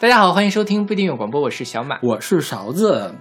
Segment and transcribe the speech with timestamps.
[0.00, 3.14] 大家好，欢迎收听不一定有广播，我是小马，我是勺子。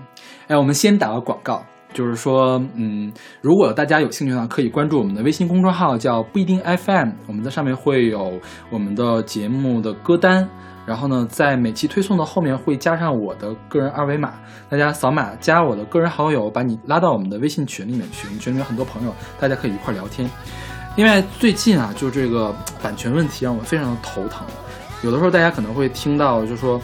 [0.47, 8.39] 哎，我们先打个广告，就是说，嗯，如果大家有兴趣的话，可以关注我们的微信公众号，叫不一定 FM，我们在上面会有
[8.71, 10.49] 我们的节目的歌单。
[10.85, 14.33] 然后呢，在每期推送的后面会加上我的个人二维码，
[14.67, 18.27] 大家扫码加我的个人好友，把你拉到我们的微信群里面去。
[18.27, 20.27] 我们群里面很多朋友，大家可以一块聊天。
[20.97, 24.45] 另外，最近啊，就这个版权问题让我非常的头疼。
[25.03, 26.81] 有的时候大家可能会听到，就说，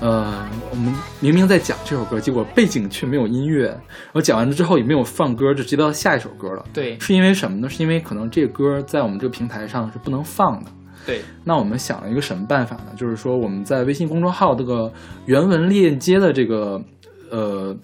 [0.00, 3.78] 呃，我们明明在讲这首歌，结果背景却没有音乐。
[4.12, 6.64] 我讲完了之后也没有放歌，就直接到下一首歌了。
[6.72, 7.68] 对，是因为什么呢？
[7.68, 10.70] 是因为可能这个歌在我们这个平台上是不能放的。
[11.06, 12.92] 对，那我们想了一个什么办法呢？
[12.96, 14.90] 就是说我们在微信公众号这个
[15.26, 16.82] 原文链接的这个
[17.30, 17.76] 呃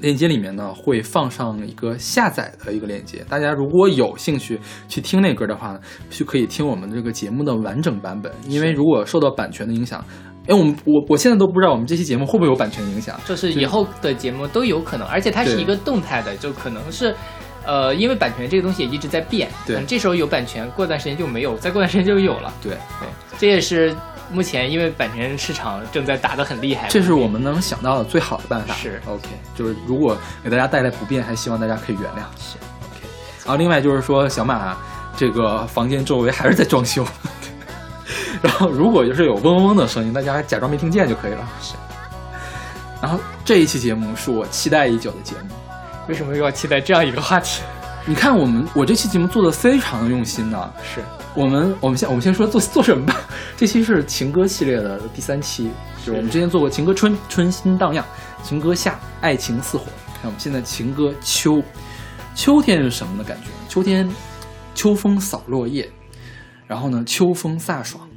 [0.00, 3.24] 链接里面呢，会放上一个下载的一个链接。
[3.28, 5.78] 大家如果有兴趣去听那歌的话，
[6.10, 8.32] 就可以听我们这个节目的完整版本。
[8.46, 10.04] 因为如果受到版权的影响，
[10.46, 17.14] 哎，我们我我现在都不知道我们这期节目会不会有版权影响，就是以后的节目都有可能，而且它是一个动态的，就可能是。
[17.66, 23.94] 呃，因为版权这个东西也一直在变，对，这时候有版权，过段时间就没有，再过段时间就有了，对对，这也是
[24.30, 33.06] 目前因为版权市场正在打得很厉害，这是我们能想到的最好的办法，是 OK，就是如果给大家带来不便，还希望大家可以原谅，是 OK。
[33.44, 34.76] 然后另外就是说，小马
[35.16, 37.06] 这个房间周围还是在装修，
[38.42, 41.74] 然后如果就是有嗡嗡嗡的声音，大家假装没听见就可以了，是。
[43.00, 45.54] 然后这一期节目是我期待已久的节目。
[46.08, 47.62] 为什么又要期待这样一个话题？
[48.08, 50.72] 你看我们我这期节目做的非常的用心呢。
[50.82, 53.14] 是我们我们先我们先说做做什么吧。
[53.54, 58.02] 这期是情歌系列的第三期，就是我们之前做过情歌春春心荡漾，
[58.42, 59.84] 情歌夏爱情似火。
[60.14, 61.62] 看我们现在情歌秋，
[62.34, 63.48] 秋天是什么的感觉？
[63.68, 64.08] 秋天
[64.74, 65.86] 秋风扫落叶，
[66.66, 68.08] 然后呢秋风飒爽，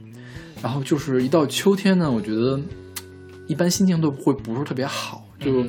[0.64, 2.58] 然后就是一到秋天呢，我觉得
[3.46, 5.66] 一般心情都会不是特别好，就。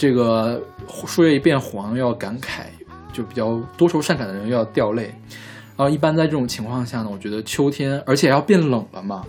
[0.00, 0.62] 这个
[1.08, 2.66] 树叶一变黄，要感慨，
[3.12, 5.14] 就比较多愁善感的人又要掉泪。
[5.76, 9.24] 然后一般在这种情况下呢，我觉得秋天，而且要变冷了嘛，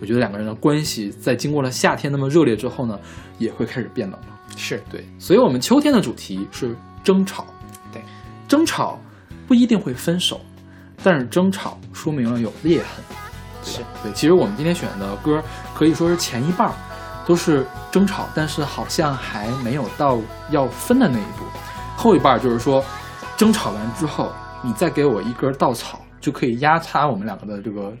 [0.00, 2.98] 我觉得两个人的关系在经过了夏天那么热烈之后呢，
[3.38, 4.26] 也会开始变冷了。
[4.56, 7.46] 是对，所以我们秋天的主题是争吵。
[7.92, 8.02] 对，
[8.46, 8.98] 争吵
[9.46, 10.40] 不一定会分手，
[11.02, 13.04] 但是争吵说明了有裂痕。
[13.64, 15.42] 是对，其实我们今天选的歌
[15.74, 16.74] 可以说是前一半儿。
[17.24, 20.18] 都是争吵，但是好像还没有到
[20.50, 21.44] 要分的那一步。
[22.02, 22.84] 后一半就是说，
[23.36, 24.32] 争吵完之后，
[24.64, 27.92] 你再给我一根稻草，就可以压塌我们两个的这个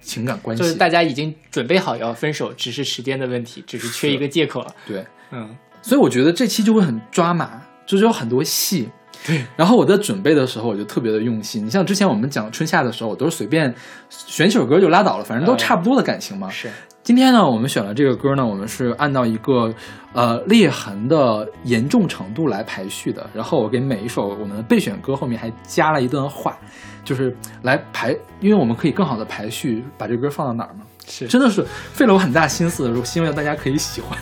[0.00, 0.62] 情感关系。
[0.62, 4.74] 就是大家已经准备好要分手，只是时间的问题，只是缺一个借口了。
[4.86, 8.88] 对，嗯，所以我觉得这期就会很抓马，就是有很多戏。
[9.26, 11.66] 对，然后我在准备的时候，我就特别的用心。
[11.66, 13.74] 你像之前我们讲春夏的时候，我都是随便
[14.08, 16.48] 选几首歌就拉倒了，反正都差不多的感情嘛。
[16.48, 16.70] 是。
[17.06, 19.72] 今天呢，我们选了这个歌呢，我们是按照一个
[20.12, 23.24] 呃裂痕的严重程度来排序的。
[23.32, 26.58] 然后我给每一首我们的备选歌后面还加了一段话，
[27.04, 30.80] 就是来排，因为我们可以更好的排序，把这歌放到哪儿嘛。
[31.06, 34.18] 是，真的是费了我很大心思，希望大家可以喜欢。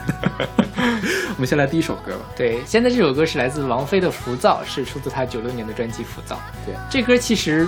[0.77, 2.27] 我们先来第一首歌吧。
[2.37, 6.37] 对，现在这首歌是来自王菲的《浮躁》，是出自她九六年的专辑《浮躁》。
[6.67, 7.67] 对，这歌其实。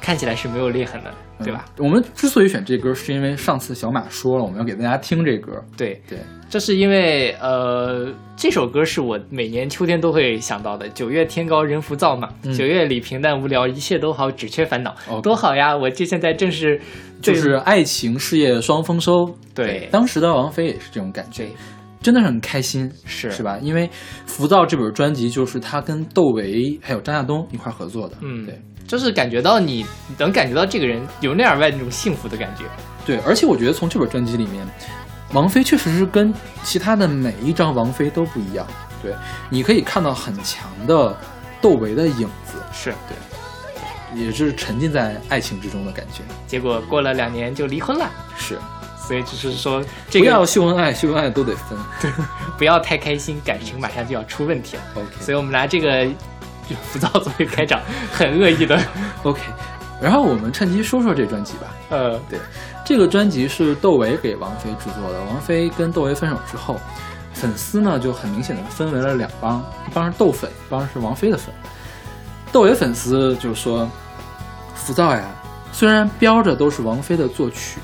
[0.00, 1.64] 看起来是没有裂痕的，对吧？
[1.78, 5.52] 我们之所以选这歌，是因为上次小马说了，我们要给大家听这歌。
[5.76, 6.18] 对对，
[6.48, 10.88] 这是因为呃，这首歌是我每年秋天都会想到的。
[10.90, 15.76] 九月天高人浮躁嘛，九月里平淡无聊，一切都好，只缺烦恼，多好呀！
[15.76, 16.80] 我这现在正是
[17.20, 19.34] 就是爱情事业双丰收。
[19.54, 21.46] 对，当时的王菲也是这种感觉，
[22.04, 23.58] 真的是很开心，是是吧？
[23.60, 23.88] 因为
[24.26, 28.16] 《浮躁》这本专辑就是他跟窦唯还有张亚东一块合作的。
[28.20, 28.60] 嗯，对。
[28.86, 29.84] 就是感觉到你
[30.18, 32.64] 能感觉到这个人由内而外那种幸福的感觉，
[33.06, 34.62] 对，而且我觉得从这本专辑里面，
[35.32, 36.32] 王菲确实是跟
[36.62, 38.66] 其他的每一张王菲都不一样，
[39.02, 39.14] 对，
[39.48, 41.16] 你可以看到很强的
[41.62, 46.22] 窦唯的影子，是对，也是沉浸在爱情之中的感觉。
[46.46, 48.58] 结果过了两年就离婚了，是，
[49.06, 52.10] 所以就是说，不要秀恩爱，秀恩爱都得分，对，
[52.58, 54.82] 不要太开心，感情马上就要出问题了。
[54.94, 56.06] OK，所以我们拿这个。
[56.90, 57.78] 浮躁作为开场，
[58.10, 58.80] 很恶意的。
[59.22, 59.42] OK，
[60.00, 61.66] 然后我们趁机说说这专辑吧。
[61.90, 62.38] 呃，对，
[62.86, 65.20] 这个专辑是窦唯给王菲制作的。
[65.24, 66.80] 王菲跟窦唯分手之后，
[67.34, 71.54] 粉丝呢就很明显的分为了两帮，一帮是窦粉，一帮是王菲的粉。
[72.50, 73.86] 窦唯粉丝就说
[74.74, 75.22] ：“浮躁呀，
[75.70, 77.78] 虽然标着都是王菲的作曲，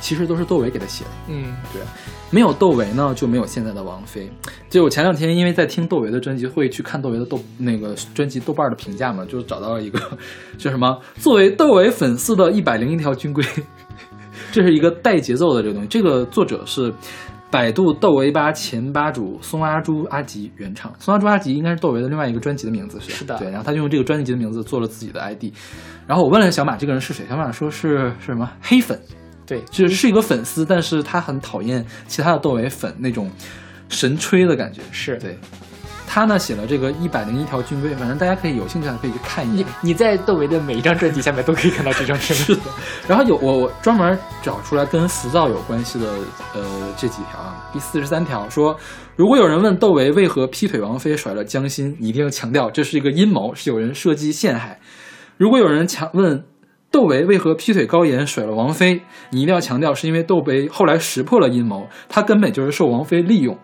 [0.00, 1.82] 其实都是窦唯给他写的。”嗯，对。
[2.32, 4.30] 没有窦唯呢，就没有现在的王菲。
[4.68, 9.98] 就我前两天因为在听窦唯的专辑，会去看窦唯的豆那个专辑豆瓣的评价嘛，就找到了一个，
[10.56, 10.96] 叫什么？
[11.16, 13.44] 作为窦唯粉丝的一百零一条军规，
[14.52, 15.88] 这是一个带节奏的这个东西。
[15.88, 16.94] 这个作者是
[17.50, 20.94] 百度窦唯吧前吧主松阿朱阿吉原唱。
[21.00, 23.36] 松阿朱阿吉应该是窦唯的另外一个专辑的名字，是是的。
[23.38, 25.46] 对，然后他就用这个专辑的名字做了自己的 ID。
[26.06, 28.96] 然后我问了小马这个人是谁，小马说是是什么黑粉。
[29.50, 33.28] 对，就是是一个粉丝，但是他很讨厌其他的窦唯粉那种
[33.88, 34.80] 神吹的感觉。
[34.92, 35.36] 是对。
[36.12, 39.66] 他呢写了这个一百零一条军规，反正大家可以有兴趣的可以去看一眼。
[39.80, 42.62] 你在窦唯的每一张专辑下面都可以看到这张片 是的。
[43.08, 46.12] 然后有我我专门找出来跟浮躁有关系的
[46.54, 48.76] 呃这几条啊，第四十三条说，
[49.16, 54.80] 如果有人问窦唯为何劈腿王菲甩了江心，你一定要强调这是一个阴谋，是有人设计陷害。
[55.36, 56.44] 如果有人强问
[56.90, 63.56] 窦唯为何劈腿高岩甩了王菲，你一定要强调是因为窦唯后来识破了阴谋，他根本就是受王菲利用。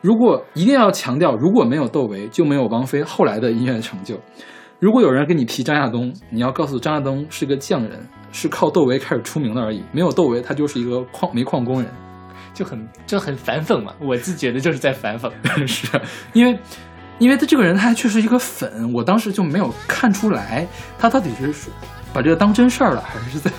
[0.00, 4.20] 如果一定要强调，如果没有窦唯，就没有王菲后来的音乐成就。
[4.78, 9.82] 如果有人跟你提张亚东，你要告诉张亚东是个匠人，是靠窦唯开始出名的而已。
[9.90, 11.90] 没有窦唯，他就是一个矿煤矿工人，
[12.54, 13.92] 就很就很反讽嘛。
[13.98, 15.32] 我自觉得就是在反讽，
[15.66, 15.88] 是
[16.32, 16.56] 因为，
[17.18, 20.66] 因为他这个人他还确实一个粉，我当时就没有看出来
[20.98, 21.70] 他到底是
[22.12, 23.50] 把这个当真事儿了，还是在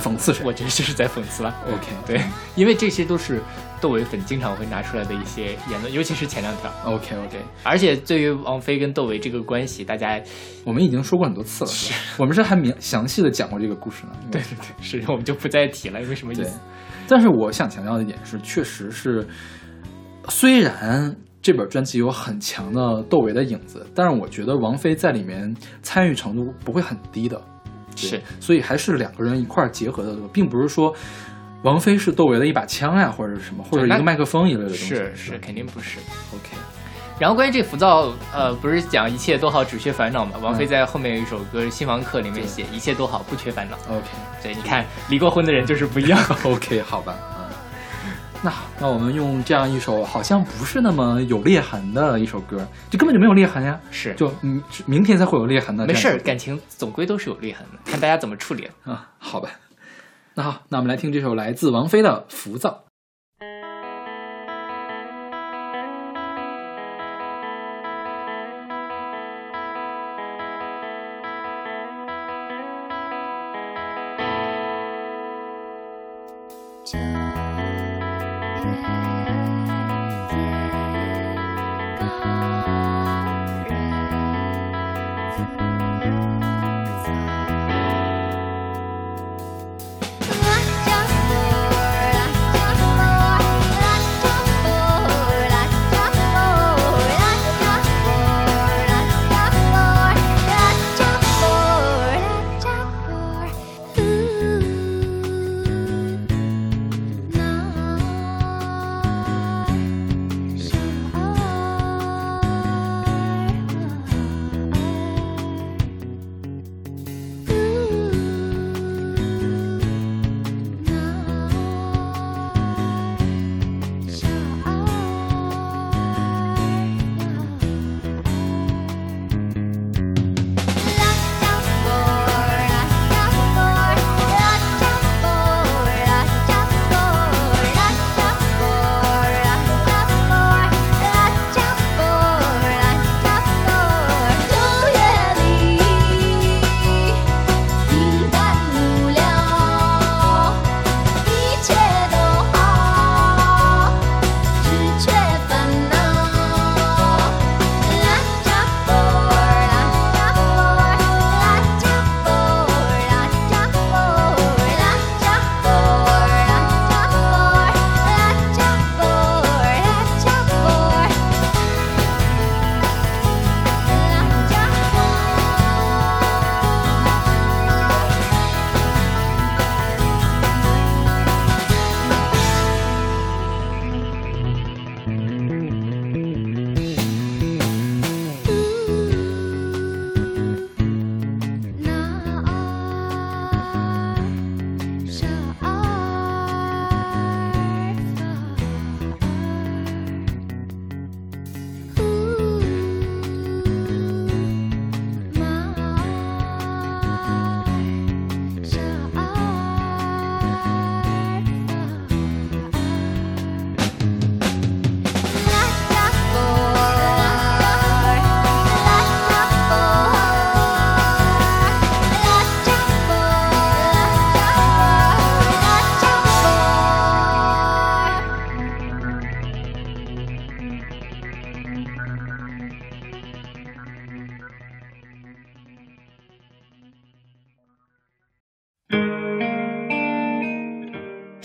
[0.00, 0.44] 讽刺谁？
[0.44, 1.54] 我觉得就是在讽刺了。
[1.66, 2.22] OK，对，
[2.54, 3.42] 因为这些都是。
[3.80, 6.70] 窦唯粉经常会拿出来的一些言论，尤其是前两条。
[6.84, 10.20] OK OK，而且对于王菲跟窦唯这个关系，大家
[10.66, 11.70] 我们已经说过很多次了。
[11.70, 14.12] 是我们是还明详细的讲过这个故事呢。
[14.30, 16.60] 对对对，是我们就不再提了，因为什么意思？
[17.08, 19.26] 但是我想强调的一点是，确实是，
[20.28, 27.40] 虽然这本专辑有很强的窦唯的影子，但是我觉得王菲在里面参与程度不会很低的。
[27.96, 30.94] 是，所以还是两个人一块儿结合的，并不是说。
[31.62, 34.94] 王菲是窦唯的一把枪呀，或者是什么，或者一个麦克风一类的东西。
[34.94, 35.98] 是是，肯定不是。
[36.32, 36.56] OK。
[37.18, 40.38] 然后关于这浮躁，呃，不是讲一切都好，只缺烦恼嘛？
[40.40, 43.76] 王菲在后面有一首歌《新房客》里面写一切都好，不缺烦恼。
[43.90, 44.06] OK。
[44.42, 46.18] 对，你看离过婚的人就是不一样。
[46.44, 47.14] OK，好吧。
[48.42, 53.78] 那好，那我们用这样一首好像不是那么有裂痕的一首歌，就根本就没有裂痕呀。
[53.90, 55.86] 是，就明明天才会有裂痕的。
[55.86, 59.10] 没事儿，感情总归都是有裂痕的，看大家怎么处理啊。
[59.18, 59.50] 好吧。
[60.34, 62.84] 那好，那我们来听这首来自王菲的《浮躁》。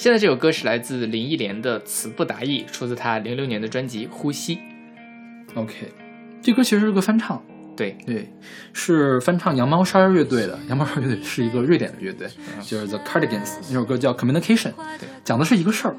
[0.06, 4.56] 现在这首歌是来自林忆莲的《词不达意》，出自她零六年的专辑《呼吸》。
[5.56, 5.92] OK，
[6.44, 7.44] 这歌其实是个翻唱。
[7.76, 8.32] 对对，
[8.72, 10.60] 是翻唱羊毛衫乐队的。
[10.70, 12.28] 羊毛衫乐队是一个瑞典的乐队，
[12.62, 13.56] 就是 The Cardigans。
[13.68, 14.70] 那首歌叫《Communication》，
[15.24, 15.96] 讲的是一个事儿。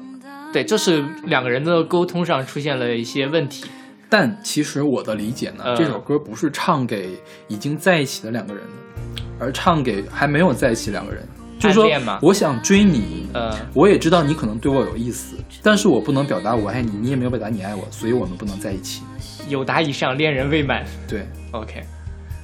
[0.53, 3.65] 对，就是两个人的沟通上出现了一些问题。
[4.07, 7.09] 但其实我的理解呢，这首歌不是唱给
[7.49, 11.27] 已经在一起的两个人的，而唱给还没有在一起两个人。
[11.59, 11.87] 就是说，
[12.21, 19.01] 我想追你，呃，我也知道你可能对我有意思，但是我不能表达我爱你，你也没有表达你爱我，所以我们不能在一起。
[19.49, 20.85] 有达以上，恋人未满。
[21.07, 21.83] 对，OK，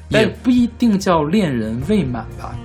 [0.09, 2.55] 也不一定叫恋人未满吧。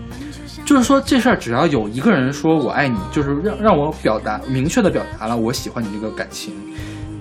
[0.64, 6.54] 就是说，这事儿只要有一个人说我爱你，就是让让我表达明确的表达了我喜欢你这个感情，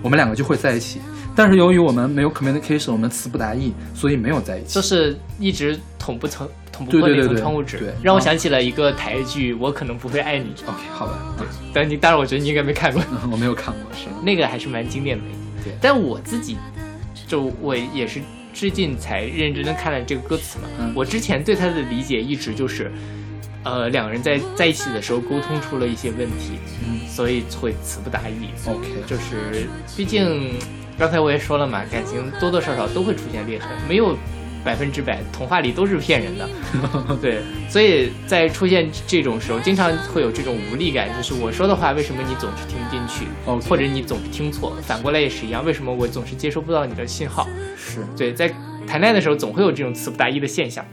[0.01, 1.01] 我们两个就会在一起。
[1.35, 4.73] 但是由于我们没有 communication，我们词不达意，所以没有在一起。
[4.73, 6.47] 就是一直捅不成。
[6.77, 10.53] 捅破那层窗户纸，让我想起了一个台剧，我可能不会爱你。
[10.67, 11.35] OK，好吧。
[11.35, 13.01] 对，但你当然，我觉得你应该没看过。
[13.31, 15.23] 我没有看过，是那个还是蛮经典的。
[15.63, 16.55] 对，但我自己
[17.27, 18.21] 就我也是
[18.53, 20.91] 最近才认真的看了这个歌词嘛。
[20.93, 22.91] 我之前对他的理解一直就是，
[23.63, 28.49] 呃，两个人在在一起的时候沟通出了一些问题，嗯，所以会词不达意。
[28.67, 30.53] OK，就是毕竟
[30.97, 34.15] 刚才我也说了嘛，感情多多少少都会出现裂痕，没有。
[34.63, 36.49] 百分之百，童话里都是骗人的，
[37.21, 43.25] 对，所以在出现这种时候，经常会有这种无力感，就是我说的话，为什么你总是听不进去，
[43.69, 44.75] 或者你总是听错？
[44.81, 47.47] 反过来也是一样，为什么我总是接收不到你的信号？
[47.77, 48.47] 是对，在
[48.85, 50.83] 谈恋爱的时候，总会有这种词不达意的现象。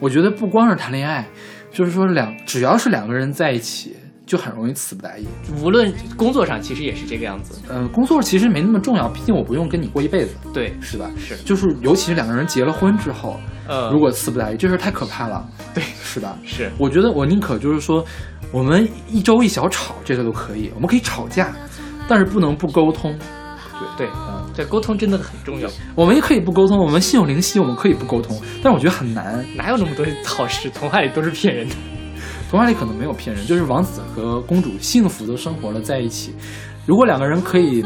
[0.00, 1.26] 我觉得不光是谈恋爱，
[1.70, 3.96] 就是说两，只要是两个人在一起。
[4.26, 5.26] 就很容易词不达意，
[5.62, 7.60] 无论工作上其实也是这个样子。
[7.68, 11.10] 嗯，工作其实没那么重要，毕竟我不用跟你过一辈子，对，是吧？
[11.18, 13.38] 是，就是尤其是两个人结了婚之后，
[13.68, 16.38] 呃，如果词不达意，这事太可怕了，对，是吧？
[16.44, 18.02] 是，我觉得我宁可就是说，
[18.50, 21.54] 我们一周一小吵，这个都可以，我们可以吵架，
[22.08, 23.14] 但是不能不沟通。
[23.98, 25.68] 对对，嗯，这沟通真的很重要。
[25.94, 30.70] 我们也可以不沟通，我们心有灵犀，我们可以不沟通，但是我觉得很难，哪有那么多好事？
[30.70, 31.74] 童话里都是骗人的。
[32.54, 36.32] 童话里可能没有骗人，就是王子和公主幸福的生活了在一起。
[36.86, 37.84] 如果两个人可以，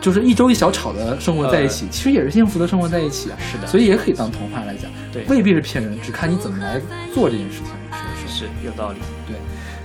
[0.00, 3.38] 就是一周一小吵的生活在一起，其实也是幸福的生活在一起啊。
[3.38, 6.80] 是的，所以也可以当童话来讲，对，未必是骗人，只看你怎么来
[7.14, 7.66] 做这件事情。
[7.92, 8.98] 是是是，有道理。
[9.24, 9.36] 对，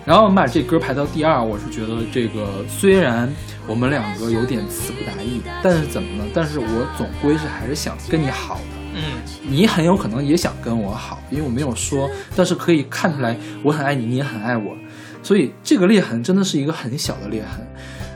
[0.03, 3.31] 然后我们把这歌排到第二，我是觉得这个虽然
[3.67, 6.23] 我们两个有点词不达意，但是怎么呢？
[6.33, 8.80] 但是我总归是还是想跟你好的。
[8.93, 14.75] 嗯，你很有可能也想跟我好，因为我没有说，但是可以看出来我很爱你，你也很爱我，
[15.23, 17.67] 所以这个裂痕真的是一个很小的裂痕，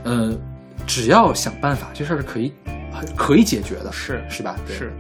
[0.04, 0.38] 呃，
[0.86, 2.54] 只要想办法，这事儿是可以，
[3.16, 4.56] 可以解决的，是是吧？
[4.68, 4.92] 是，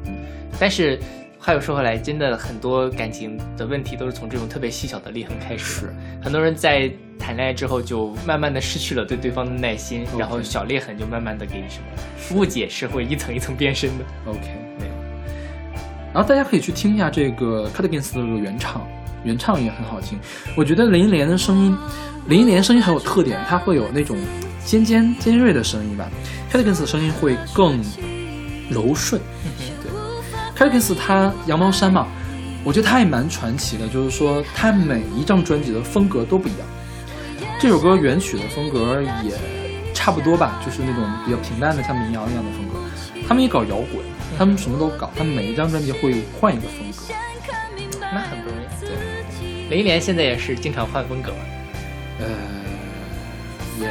[0.60, 1.00] 但是
[1.38, 6.89] 话又说回来，真的很多感情的问题都是从这种特别细小的裂痕开始，很多人在
[7.20, 14.05] 谈恋爱之后就慢慢的失去了对对方的耐心，然后小裂痕就慢慢的给你什么误解是会一层一层变深的。
[14.25, 14.64] OK。
[16.15, 18.81] 然后大家可以去听一下这个 Cardigans 的原唱，
[19.25, 20.17] 原唱也很好听。
[20.55, 21.77] 我觉得林忆莲的声音，
[22.29, 24.17] 林忆莲声音很有特点，她会有那种
[24.63, 26.10] 尖尖尖锐的声音吧。
[26.50, 27.81] Cardigans 的声音会更
[28.69, 29.22] 柔顺。
[29.84, 29.91] 对
[30.57, 32.07] ，Cardigans 他羊毛衫嘛，
[32.63, 36.62] 我觉得他也蛮传奇的，就是说他每一张专辑的风格都不一样。
[37.60, 39.34] 这首歌原曲的风格也
[39.93, 42.79] 差不多吧，就是那种比较平淡的，像民谣一样的风格。
[43.27, 44.14] 他们也搞摇滚。
[44.38, 47.13] 他们什么都搞，他们每一张专辑会换一个风格，
[48.01, 48.65] 那很不容易。
[48.80, 51.38] 对，林忆莲现在也是经常换风格嘛。
[52.20, 52.27] 呃，
[53.80, 53.88] 也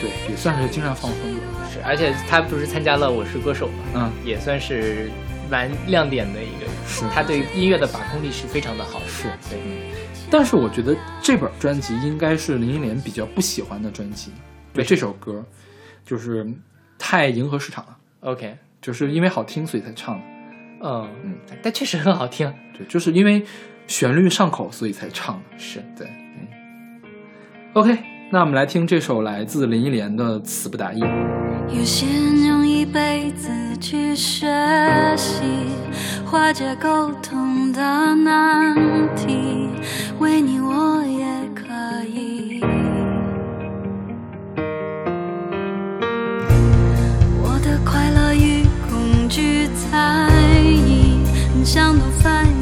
[0.00, 1.40] 对，也算是经常换风格。
[1.72, 5.10] 是，而且他不是参加了《我是歌手》嘛，嗯，也算是
[5.50, 6.66] 蛮亮点的一个。
[6.86, 9.00] 是，他对音乐的把控力是非常的好。
[9.06, 9.58] 是，对。
[10.30, 14.30] 但是我觉得这本专辑应该是林忆莲比较不喜欢的专辑。
[14.72, 15.44] 对这首歌，
[16.04, 16.46] 就是
[16.98, 17.96] 太迎合市场了。
[18.20, 18.56] OK。
[18.80, 20.24] 就是因为好听，所以才唱的。
[20.82, 22.52] 嗯嗯，但确实很好听。
[22.76, 23.44] 对，就是因为
[23.86, 25.58] 旋律上口，所以才唱的。
[25.58, 26.06] 是对。
[26.06, 26.46] 嗯。
[27.74, 27.98] OK，
[28.30, 31.00] 那我们来听这首来自林忆莲的《词不达意》。
[31.68, 34.46] 有些人用一辈子去学
[35.16, 35.42] 习
[36.24, 38.74] 化解沟通的难
[39.14, 39.68] 题，
[40.18, 40.60] 为你
[51.70, 52.57] 想都翻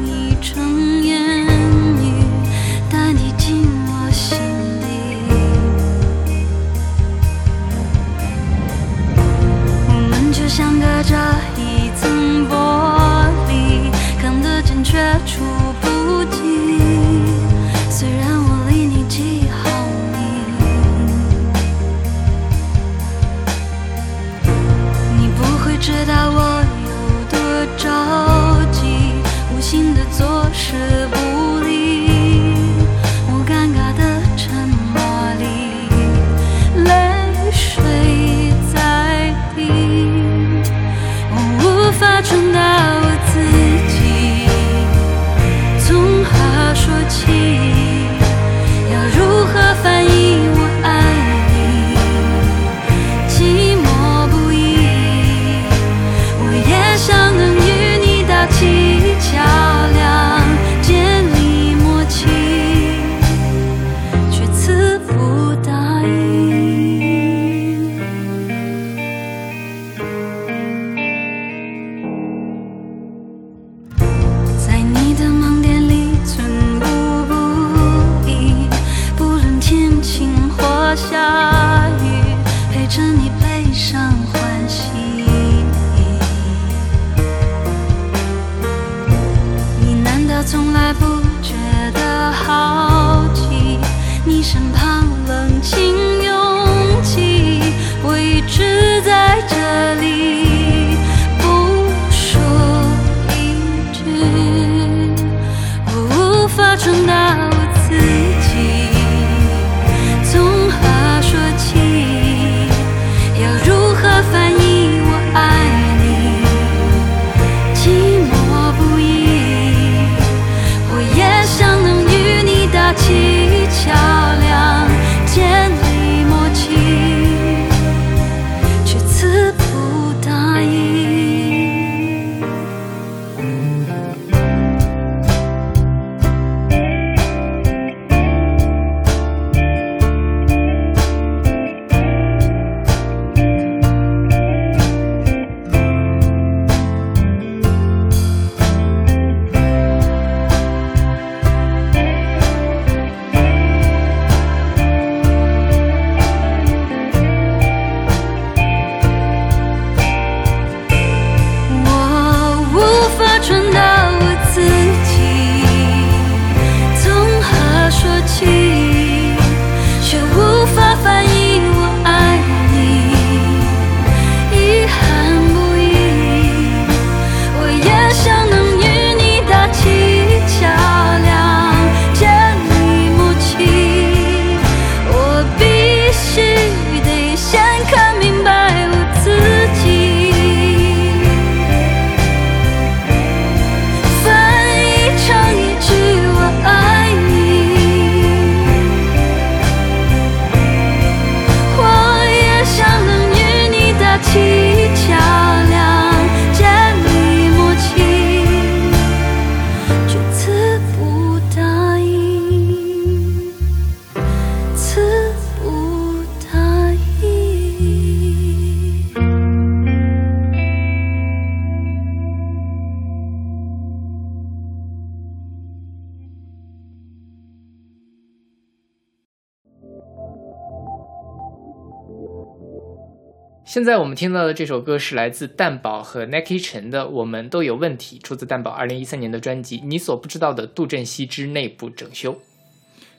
[233.77, 242.33] 现在我们听到的这首歌是来自蛋宝和 Nike 陈的《我们都有问题》，出自蛋宝二零一三年的专辑《你所不知道的杜振熙之内部整修》。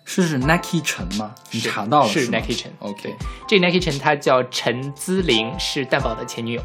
[0.04, 1.32] 是是 Nike 陈吗？
[1.52, 3.14] 你查到了是吗 Nike 陈 OK，
[3.46, 6.62] 这 Nike 陈她叫陈姿玲，是蛋宝的前女友。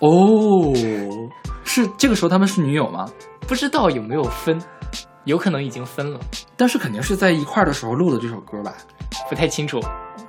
[0.00, 0.74] 哦，
[1.64, 3.06] 是这个时候他们是女友吗？
[3.48, 4.60] 不知道有没有分，
[5.24, 6.20] 有可能已经分了，
[6.58, 8.74] 但是肯定是在一块儿的时候录的这首歌吧？
[9.30, 9.80] 不太清楚。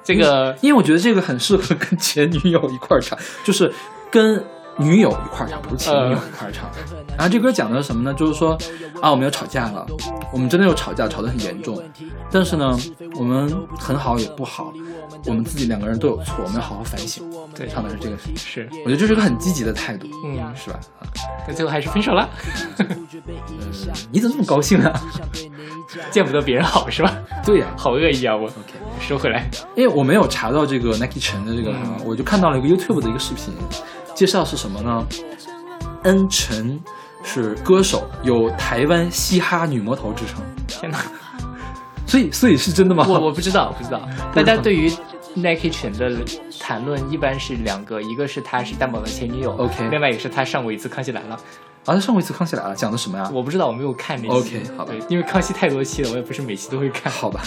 [0.05, 3.73] 这个因为我觉得这个很适合跟前女友一块儿唱，就是
[4.11, 4.41] 跟
[4.77, 6.69] 女友一块儿唱，不是前女友一块儿唱。
[7.17, 8.13] 然后这歌讲的是什么呢？
[8.13, 8.57] 就是说
[9.01, 9.85] 啊，我们要吵架了，
[10.31, 11.81] 我们真的有吵架，吵得很严重。
[12.29, 12.77] 但是呢，
[13.15, 14.71] 我们很好也不好，
[15.25, 17.23] 我们自己两个人都有错，我们要好好反省。
[17.55, 20.77] 对唱的是这个，是，我觉得这是个很积极的态度，嗯，是吧？
[20.99, 21.07] 啊
[21.47, 22.29] 但最后还是分手了，
[22.79, 23.07] 嗯，
[24.11, 25.01] 你怎么这么高兴啊？
[26.12, 27.17] 见不得别人好是吧？
[27.45, 28.36] 对呀、好恶意啊！
[28.36, 29.50] 我 OK，收回来。
[29.76, 33.54] 因为我没有查到这个 Nike 陈的这个，嗯我就看到了一个 YouTube 的一个视频，
[34.13, 35.06] 介绍是什么呢？
[36.04, 36.80] 恩晨
[37.24, 41.00] 是歌手，有台湾嘻哈女魔头之称，天哪，
[42.06, 43.06] 所以所以是真的吗？
[43.08, 44.08] 我我不知道，不知道。
[44.34, 44.91] 大家对于
[45.36, 46.12] Nike 犬的
[46.60, 51.36] 谈论一般是两个，一个是他是蛋宝的前女友 OK 另外一个是他上过一次《康熙来了》。
[51.86, 53.30] 啊，他上过一次《康熙来了》，讲的什么呀？
[53.34, 54.58] 我不知道，我没有看那期。
[54.58, 57.12] OK，好吧对，因为康熙太多期了，我也不是每期都会看。
[57.12, 57.41] 好吧，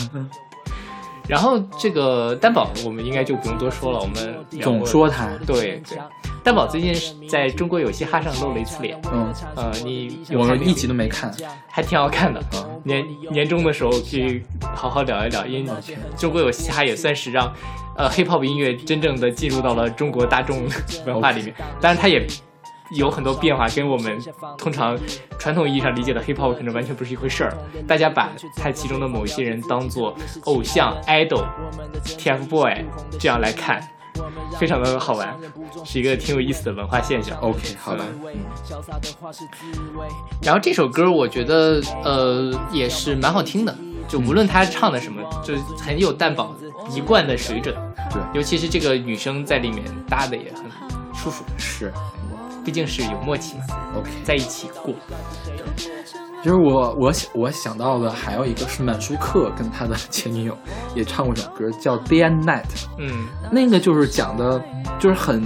[1.29, 5.99] 然后这个担保，我们应该就不用多说了，我们总说他，对对。
[6.45, 11.31] 担保最近是在中国有嘻哈上露了一次脸，嗯，呃，你有看那个我一集都没看，
[11.69, 12.41] 还挺好看的。
[12.41, 14.41] 啊年年终的时候可以
[14.75, 15.73] 好好聊一聊，因为
[16.17, 17.53] 中国有嘻哈也算是让
[17.97, 20.67] 呃 hip hop 音乐真正的进入到了中国大众
[21.05, 21.55] 文化里面。
[21.83, 22.27] 当然，他也
[22.91, 24.19] 有很多变化，跟我们
[24.57, 24.99] 通常
[25.39, 27.57] 传统意义上理解的 hip hop 可能完全不是一回事儿。
[27.87, 31.45] 大家把它其中的某一些人当做偶像 idol、
[32.05, 32.85] TFBOY
[33.19, 33.87] 这样来看。
[34.59, 35.33] 非常的好玩，
[35.85, 37.39] 是一个挺有意思的文化现象。
[37.39, 38.05] OK，好的，
[40.43, 43.73] 然后这首歌我觉得呃也是蛮好听的，
[44.09, 46.53] 就无论他唱的什么，就很有蛋堡
[46.91, 47.73] 一贯的水准。
[48.11, 50.65] 对，尤其是这个女生在里面搭的也很
[51.15, 51.93] 舒服，是
[52.69, 53.65] 毕竟是有默契嘛
[53.97, 54.11] ，OK。
[54.23, 54.95] 在一起过。
[56.45, 60.55] 就是我我想我想到的还有一个是满舒克跟他的前女友
[60.95, 62.65] 也唱过一首歌叫《Day and Night》，
[62.99, 64.63] 嗯，那个就是讲的，
[64.99, 65.43] 就是很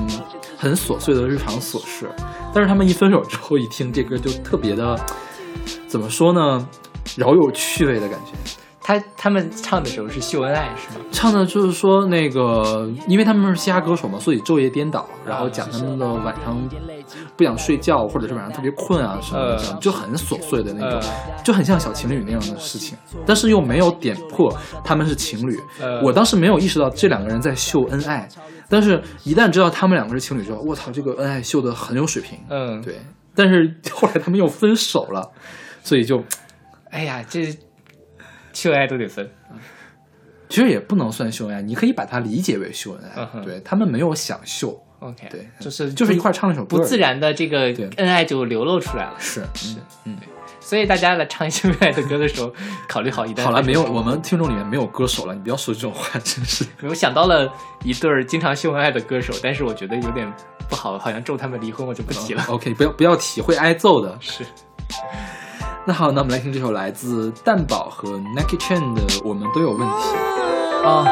[0.59, 2.11] 很琐碎的日常琐事，
[2.53, 4.99] 但是他们一分手之后，一听这歌就特别的，
[5.87, 6.67] 怎么说呢，
[7.17, 8.33] 饶有趣味的感觉。
[8.83, 11.05] 他他们唱的时候是秀恩爱是吗？
[11.13, 16.69] 唱的就是说那个，因为他们是嘻哈歌手嘛，所以昼夜颠倒，然后讲他们的晚上
[17.37, 24.53] 不想睡觉，或者是晚上特别困啊什么的，呃就很琐碎的那种，呃就很像小情侣那样的事情，但是又没有点破
[24.85, 25.59] 他们是情侣。
[25.81, 28.29] 呃我当时没有意识到这两个人在秀恩爱，
[28.69, 32.39] 但是一旦知道他们两个是情侣之后，我操，这个恩爱秀的很有水平。
[32.49, 33.01] 嗯，对，
[33.35, 35.31] 但是后来他们又分手了，
[35.85, 36.23] 所以就
[36.91, 37.47] 哎呀，这
[38.53, 39.31] 秀恩爱都得分。
[40.49, 43.29] 其实也不能算秀恩爱，你可以把它理解为秀恩爱。
[43.35, 46.99] 嗯对他们没有想秀，OK，对，就是就是一块唱了一首歌，不自。
[46.99, 47.61] 然的这个
[47.97, 49.15] 恩爱就流露出来了。
[49.19, 50.15] 是是，嗯，
[50.61, 52.53] 所以大家来唱秀恩爱的歌的时候，
[52.87, 56.67] 考虑好一段好了，没有，我们听众里面没有歌手了，你不要说这种话，真是。
[56.83, 57.51] 我想到了
[57.83, 60.31] 一对儿经常秀恩爱的歌手，但是我觉得有点
[60.69, 62.45] 不好，好像咒他们离婚，我就不提了。
[62.49, 64.19] OK，不要不要提，会挨揍的。
[64.21, 64.45] 是，
[65.85, 69.85] 那好，那我们来听这首来自蛋宝和 Nike Chen 的《我们都有问题》。
[70.87, 71.05] 啊、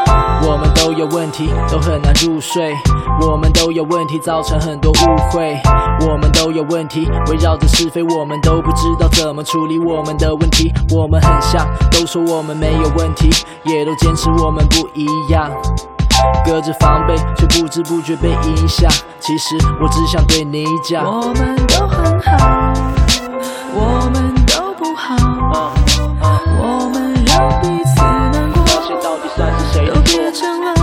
[0.43, 2.77] 我们都有问题，都很难入睡。
[3.21, 5.61] 我们都有问题，造成很多误会。
[6.07, 10.73] 我们都有问题，围绕着是非，我们都不知道怎么处理我们的问题。
[10.95, 13.29] 我们很像，都说我们没有问题，
[13.65, 15.51] 也都坚持我们不一样。
[16.45, 18.89] 隔着防备，却不知不觉被影响。
[19.19, 22.73] 其实我只想对你讲，我们都很好，
[23.75, 24.35] 我们
[27.41, 30.19] 让彼此难过，这到底算是谁都的错？
[30.19, 30.75] 变成了。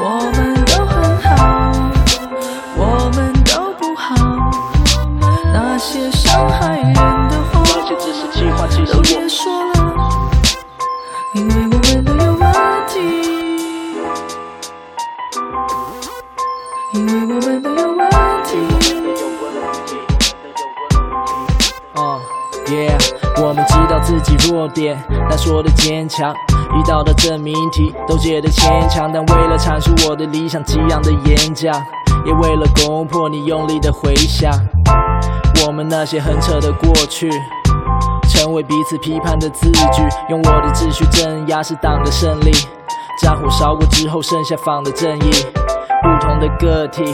[0.00, 0.04] 我
[0.34, 1.30] 们都很好，
[2.74, 4.16] 我们都不好，
[5.54, 9.72] 那些伤害人的话那些只是气话，其实都别说了，
[11.34, 12.42] 因为我们都有问
[12.88, 12.98] 题，
[16.94, 18.10] 因为我们都有问
[18.42, 18.58] 题。
[21.94, 22.20] 嗯
[22.66, 22.98] ，Yeah，
[23.38, 26.34] 我们知道自己弱点，但说的坚强。
[26.74, 31.74] 遇到的证明题都觉得牵强，但为了阐述我的理想，激昂的演讲，
[32.24, 34.50] 也为了攻破你用力的回响。
[35.66, 37.30] 我们那些很扯的过去，
[38.30, 42.50] 成为彼此批判的字句，用我的秩序镇压是党的胜利。
[43.20, 45.30] 战火烧过之后，剩下仿的正义。
[46.02, 47.04] 不同的个体，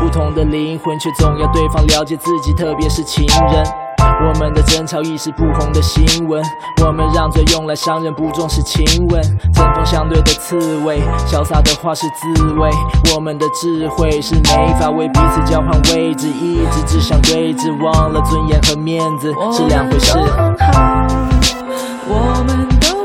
[0.00, 3.89] 不同的灵魂，却总要对方了解自己，特别是情人。
[4.00, 6.42] 我们的争吵一时不红的新闻，
[6.84, 9.22] 我们让嘴用来伤人，不重视亲吻。
[9.52, 12.70] 针锋相对的刺猬，潇洒的话是滋味。
[13.14, 20.12] 我们的智慧是没法为彼此交换位置，一直只想对峙，忘了尊严和面子是两回事。
[20.18, 21.10] 我们都很好，
[22.08, 22.99] 我们都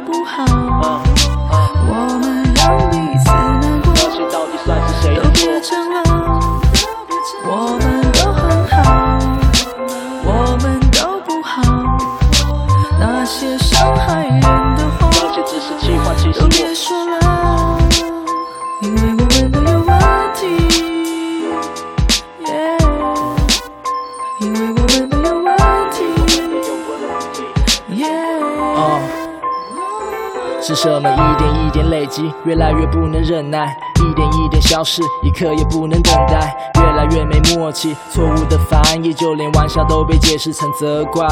[32.45, 41.28] 越来越不能忍耐，一点一点消失，一刻也不能等待，越来越没默契，错误的翻译，就连玩笑都被解释成责怪。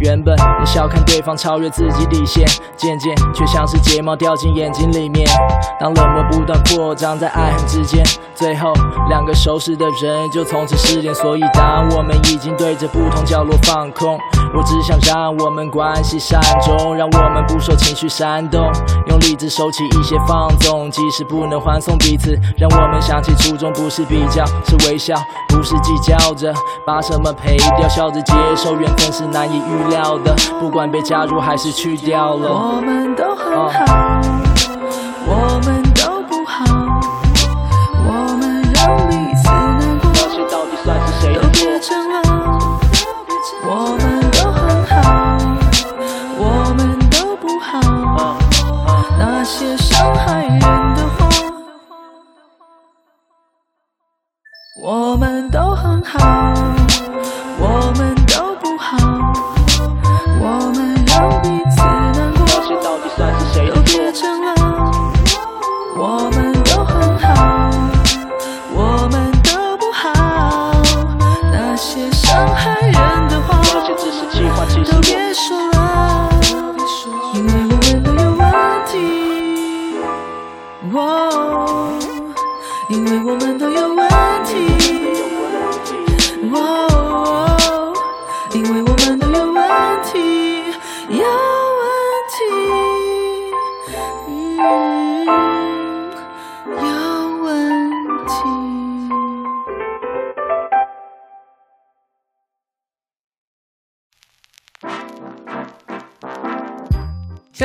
[0.00, 5.28] 原本能笑看对方超越自己底线，渐渐却像是睫毛掉进眼睛里面。
[5.78, 8.02] 当冷漠不断扩张在爱恨之间，
[8.34, 8.72] 最后
[9.08, 11.14] 两个熟识的人就从此失联。
[11.14, 14.18] 所以当我们已经对着不同角落放空，
[14.54, 18.70] 我只想让我们关系善终，让我们不受情绪煽动，
[19.08, 25.14] 用理智收起一些放纵，即使不能欢送彼此，让我们想起初衷不是比较，是微笑，
[25.48, 26.54] 不是计较着
[26.86, 32.48] 把什么赔掉，笑着接受缘分是难以预料的，不管被加入还是去掉了。
[32.48, 33.70] 我们都很好，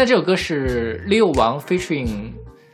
[0.05, 2.29] 在这首歌是六王 featuring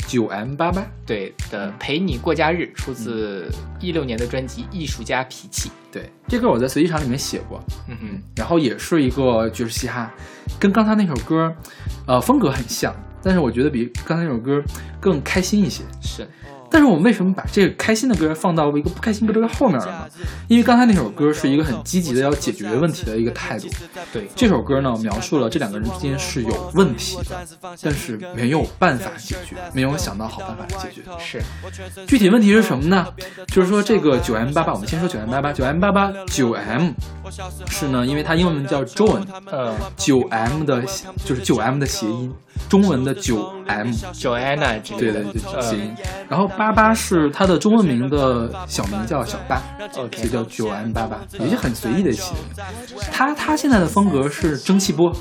[0.06, 5.70] 九 M 八八，对的《陪你过假日》，出自一六年的专辑《艺术家脾气》。
[5.94, 10.12] 对，这歌我在随机场里面写过，嗯哼，然后也是一个爵士嘻哈，
[10.60, 11.56] 跟刚才那首歌，
[12.06, 14.62] 呃，风格很像，但是我觉得比刚才那首歌
[15.00, 15.86] 更开心一些。
[16.02, 16.28] 是
[16.72, 20.10] 但是我们为什么把这个开心的歌放到一个不开心歌的后面了呢？
[20.48, 23.68] 因为刚才那首歌是一个很积极的要解决问题的一个态度，
[24.14, 27.48] 对，这首歌呢描述了这两个人之间是有问题的，
[27.82, 31.02] 但是没有办法解决，没有想到好办法解决。
[31.20, 31.42] 是。
[32.08, 33.06] 具体问题是什么呢？
[33.48, 36.92] 就是说这个九 M 八八，我们先说九 M 八八，九 M 八八九 M
[37.68, 40.82] 是呢，因为它英文名叫 John，呃九 M 的
[41.26, 42.34] 就是九 M 的谐音，
[42.70, 45.94] 中文的九 M，Joanna 之类的，对的，就呃谐音。
[46.30, 49.60] 然后八八是他的中文名的小名叫小八
[49.96, 52.64] ，OK 所以叫九 M 八八，也是很随意的起的。
[53.12, 55.12] 他他现在的风格是蒸汽波，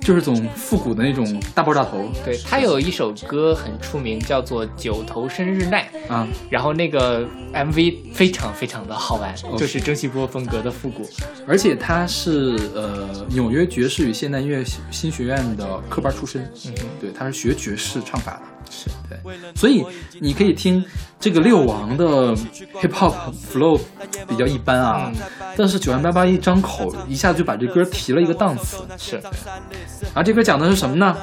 [0.00, 6.26] 就是这种复古的那种大爆炸头对他有一首歌很出名，叫做《九头生日奈》，啊。
[6.50, 11.08] 然后那个 MV 非常非常的好玩，就是蒸汽波风格的复古。
[11.46, 19.18] 而且他是呃纽约爵士与现代音乐新学院的科班出身，嗯对，他是学爵士唱法的，是对，
[19.54, 19.84] 所以
[20.20, 20.84] 你可以听
[21.20, 22.34] 这个六王的
[22.80, 23.80] hip hop flow
[24.26, 25.20] 比较一般啊，嗯
[25.56, 28.84] 但是九万八八一张口一下子就把这歌提了一个档次。
[28.96, 31.16] 是然后这歌讲的是什么呢？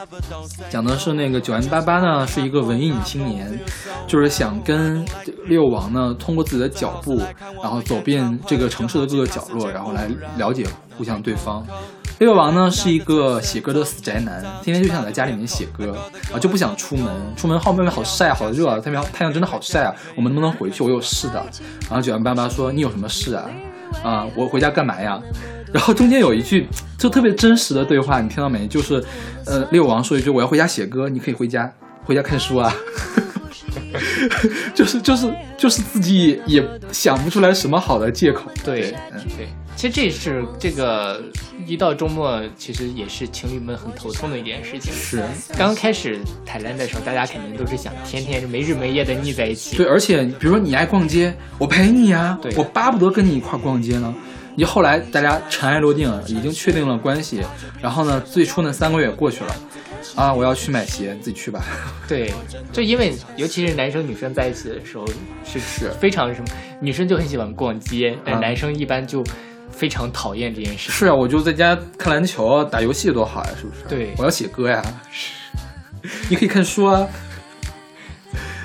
[0.69, 3.59] 讲的是那个九万八八呢是一个文艺女青年，
[4.07, 5.05] 就是想跟
[5.45, 7.19] 六王呢通过自己的脚步，
[7.61, 10.65] 然后走遍这个城市的各个角落，然后来了解
[10.97, 11.65] 互相对方。
[12.19, 15.97] 六王呢是一个写歌的死宅男，天天就想在家里面写歌
[16.33, 17.07] 啊，就不想出门。
[17.37, 20.83] 出门后外面好晒啊，好热啊，太阳太阳真的好晒啊，我们能不能回去？
[20.83, 21.43] 我有事的。
[21.89, 23.49] 然后九万八八说：“你有什么事啊？
[24.03, 25.19] 啊，我回家干嘛呀？”
[25.71, 28.67] 然后中间有一句就特别真实的对话，你听到没？
[28.67, 29.01] 就是，
[29.45, 31.71] 呃，六王说一句：“我要回家写歌，你可以回家
[32.03, 32.73] 回家看书啊。
[34.75, 38.51] ”就是就是就是自己也想不出来什么好的借口。
[38.65, 39.47] 对嗯，对。
[39.79, 41.23] 其实这是这个
[41.65, 44.91] 一到周末，其实也是情侣们很头痛的一件事情。
[44.91, 45.23] 是
[45.57, 49.77] 刚开始谈恋爱的时候，大家肯定都是想天天没日没夜的腻在一起。
[49.77, 54.13] 对，而且比如说你爱逛街，我陪你呀、对我巴不得跟你一块逛街呢。
[54.53, 57.41] 你后来大家尘埃落定了，已经确定了关系，
[57.81, 59.55] 然后呢，最初那三个月过去了，
[60.13, 61.63] 啊，我要去买鞋，你自己去吧。
[62.05, 62.33] 对，
[62.73, 65.07] 就因为尤其是男生女生在一起的时候，
[65.45, 66.47] 是是非常什么，
[66.81, 69.23] 女生就很喜欢逛街，但啊男生一般就
[69.79, 70.91] 非常讨厌这件事。
[70.91, 73.83] 是啊，我就在家看篮球、打游戏多好呀，是不是？
[73.87, 74.83] 对我要写歌呀。
[76.29, 77.07] 你可以看书啊。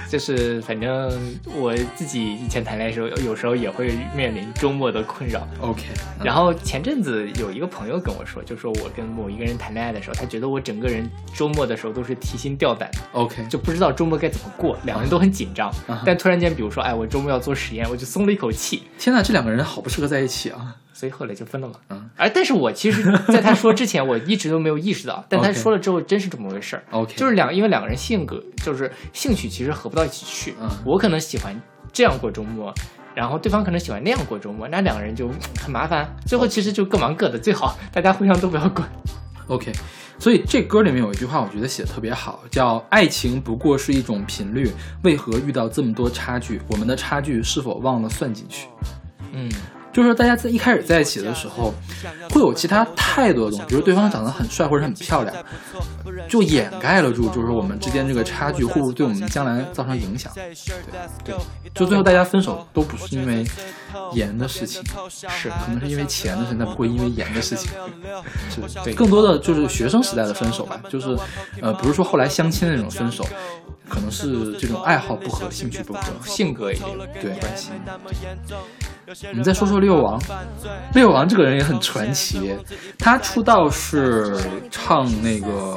[0.07, 1.11] 就是反正
[1.57, 5.45] 我自己以前谈恋爱的时候，有时候也会面临周末的困扰。
[5.61, 5.83] OK，
[6.23, 15.69] 然后前阵子有一个朋友跟我说，就说我跟某一个人谈恋爱的时候，他觉得我整个人周末的时候都是提心吊胆的，OK，就不知道周末该怎么过，两个人都很紧张。
[16.07, 20.77] 但突然间，比如说，哎，我周末要做实验，我就松了一口气，天呐，这两个人好不适合在一起啊。
[20.95, 21.75] 所以后来就分了嘛。
[21.91, 26.85] 嗯，哎但是我其实在他说之前，我一直都没有意识到，但他说了之后，真是这么回事儿。
[26.93, 30.55] OK，就是两，因为两个人性格就是兴趣其实合不到一起去。
[30.59, 31.61] 嗯我可能喜欢
[31.93, 32.73] 这样过周末，
[33.15, 35.29] 然后对方可能喜欢那样过周末，那两个人就
[35.61, 36.09] 很麻烦。
[36.25, 38.89] 最后其实就各忙各的，最好大家互相都不要管。
[39.49, 39.71] OK，
[40.19, 44.71] 所以这歌里面有一句话，我觉得写的特别好，叫“爱情不过是一种频率，
[45.03, 46.61] 为何遇到这么多差距？
[46.67, 48.69] 我们的差距是否忘了算进去？”
[49.37, 49.51] 嗯，
[49.95, 51.73] 就是说大家在一开始在一起的时候，
[52.31, 55.33] 会有其他太多的东西，比如对方长得很帅或者很漂亮，
[56.29, 60.33] 就掩盖了住，就是我们之间这个差距会不会对我们将来造成影响？
[61.25, 61.33] 对，
[61.73, 63.47] 就最后大家分手都不是因为
[64.13, 67.71] 盐的事情，是可能是因为钱的事情，但不会因为盐的事情。
[68.51, 71.17] 是对，更多的就是学生时代的分手吧，就是
[71.63, 73.25] 呃，不是说后来相亲的那种分手，
[73.89, 76.01] 可能是这种爱好不合、兴趣不合。
[76.25, 77.71] 性格也有对关系。
[79.31, 80.21] 我们再说说六王，
[80.95, 82.55] 六王这个人也很传奇。
[82.99, 84.37] 他出道是
[84.71, 85.77] 唱那个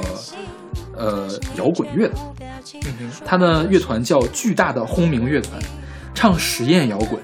[0.96, 2.14] 呃摇滚乐的，
[2.74, 5.60] 嗯，他的乐团叫巨大的轰鸣乐团，
[6.14, 7.20] 唱实验摇滚，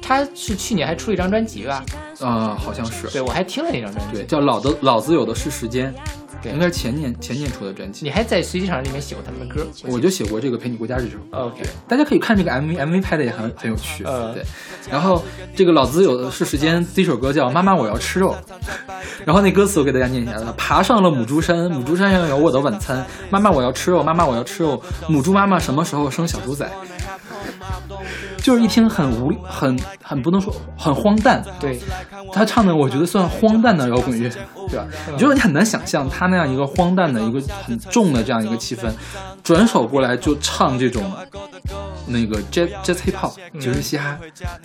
[0.00, 1.84] 他是去年还出了一张专辑吧？
[2.20, 4.14] 啊、好像是对，我还听了那张专辑。
[4.14, 5.94] 对，叫老的老子有的是时间，
[6.42, 8.04] 对应该是前年前年出的专辑。
[8.04, 9.66] 你还在随机场里面写过他们的歌？
[9.84, 11.38] 我就写过这个陪你过假日这首歌。
[11.38, 14.04] OK 大家可以看这个 MV，MV 拍的也很很有趣。
[14.04, 14.44] 呃对，
[14.90, 15.22] 然后
[15.54, 18.34] 这个老子有的是时间，第一首歌叫《妈妈我要吃肉》，
[19.24, 23.06] 然后那歌词我给大家念一下：爬上了母猪山，母猪山上有我的晚餐。
[23.30, 24.82] 妈妈，我要吃肉，妈妈，我要吃肉。
[25.08, 26.70] 母猪妈妈什么时候生小猪仔？
[28.46, 31.76] 就是一听很无很很不能说很荒诞，对，
[32.32, 34.30] 他唱的我觉得算荒诞的摇滚乐，
[34.68, 34.86] 对吧？
[35.10, 38.88] 你就是你很难想象他那样一个荒诞的一个很重的这样一个气氛，
[39.42, 41.02] 转手过来就唱这种
[42.06, 44.16] 那个 jazz jazz hip hop 爵士嘻哈，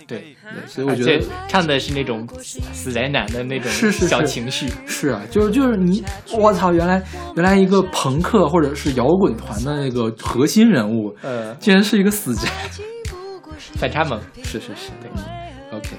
[0.06, 0.36] 对，
[0.68, 2.24] 所以我觉得唱的是那种
[2.72, 4.06] 死宅男的那种是是是。
[4.06, 6.04] 小情绪，是啊，就是就是你，
[6.38, 7.02] 我操，原来
[7.34, 12.48] 原来一个朋克或者是摇滚团的那个核心人物，呃，竟然是一个死宅，
[13.76, 15.10] 反差萌是是是，对
[15.76, 15.96] ，OK。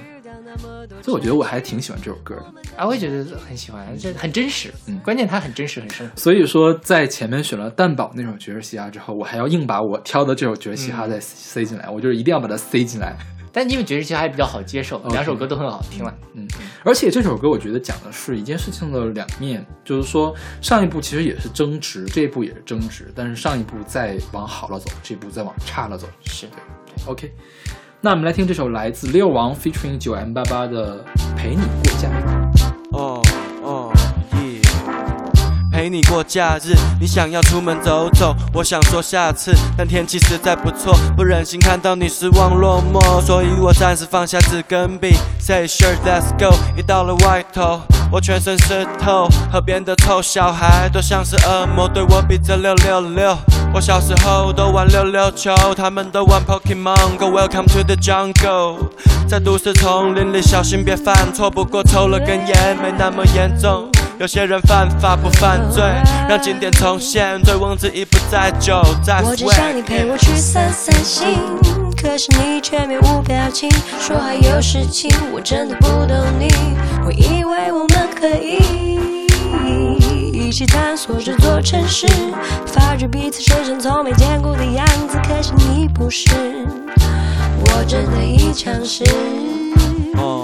[1.01, 2.45] 所以我觉得我还挺喜欢这首歌的。
[2.77, 6.15] 啊，我也觉得很喜欢，这很真实，嗯关键它很真实，很生活。
[6.15, 13.15] 所以说，在前面选了蛋堡那首爵士嘻哈之后，我还要硬把我挑的这首爵士嘻哈再塞进来，我就是一定要把它塞进来。
[13.51, 16.13] 但因为爵士嘻哈还比较好接受，两首歌都很好听了。
[16.33, 16.47] 嗯，
[16.83, 26.07] 而且这首歌我觉得讲的是一件事情的两面，就是说上一步其实也是争执，这一步也是争执，但是上一步再往好了走，这一步再往差了走。
[26.25, 27.31] 是对对，OK。
[28.01, 30.97] 那我们来听这首来自六王 featuring 九 M 八八的
[31.37, 32.25] 《陪你过假日》。
[32.97, 33.21] 哦
[33.63, 33.91] 哦
[34.33, 34.59] 耶！
[35.71, 46.53] 陪你过假日，你想要出门走走，我想说下次，但天气实在不错，不忍心看到你失望落寞，所以我暂时放下纸跟笔，say sure let's go。
[46.77, 53.37] 一到了外头，我全身湿透，河边的臭小孩都像是恶魔，对我比着六六六。
[53.75, 57.25] 我小时候都玩溜溜球，他们都玩 Pokemon Go。
[57.25, 58.77] Welcome to the jungle，
[59.27, 63.89] 在都市丛林里小心别犯错，不过抽了根烟没那么严重。
[64.19, 65.83] 有些人犯法不犯罪，
[66.29, 71.39] 让经典重现，醉翁之意不在酒，在我只想你陪我去散散心，
[71.99, 73.67] 可是你却面无表情，
[73.99, 76.47] 说还有事情，我真的不懂你。
[77.03, 78.92] 我以为我们可以一
[80.53, 82.05] 起探索这座城市，
[82.67, 86.29] 发觉彼此身上从没见过的样子，可是你不是，
[87.65, 89.03] 我真的已尝试。
[90.15, 90.43] 哦，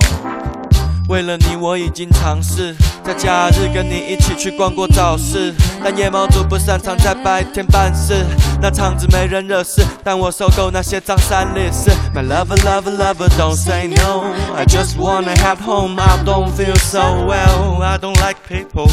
[1.08, 8.26] 为了你，我已经尝试在假日跟你一起去逛过早市，但夜猫族不擅长在白天办事，
[8.60, 11.92] 那场子没人惹事，但我受够那些脏三烈士。
[12.16, 14.24] My lover, lover, lover, don't say no.
[14.56, 16.02] I just wanna have home.
[16.02, 17.84] I don't feel so well.
[17.84, 18.90] I don't like people.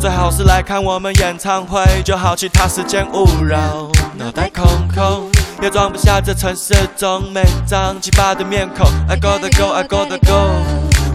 [0.00, 3.86] 最好是来看我们演唱会，就好其他时间勿扰。
[4.16, 8.86] 脑袋空空，也装不下这城市中每张奇葩的面孔。
[9.10, 10.64] I gotta go, I gotta go。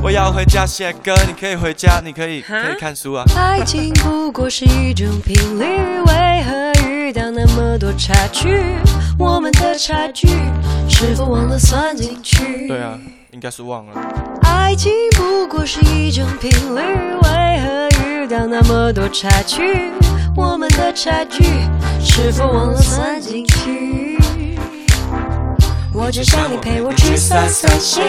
[0.03, 3.25] 我要回家写歌，你可以回家，你可以可以看书啊。
[3.36, 5.65] 爱情不过是一种频率，
[6.05, 8.75] 为何遇到那么多差距？
[9.17, 10.27] 我们的差距
[10.88, 12.67] 是否忘了算进去？
[12.67, 12.99] 对啊，
[13.31, 14.44] 应该是忘了。
[14.66, 16.82] 爱情不过是一种频率，
[17.22, 19.91] 为何遇到那么多差距？
[20.36, 21.43] 我们的差距
[22.03, 24.18] 是否忘了算进去？
[25.93, 28.01] 我只想你陪我去散散心，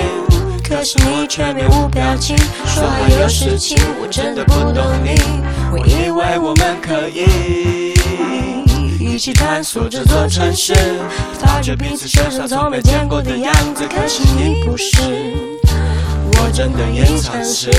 [0.66, 2.34] 可是你却面无表情，
[2.64, 5.20] 说还有事情，我真的不懂你。
[5.70, 7.92] 我以为我们可以
[8.98, 10.74] 一起探索这座城市，
[11.38, 14.96] 发觉彼此身上从没见过的样子，可是你不是，
[16.38, 17.70] 我真的也尝试。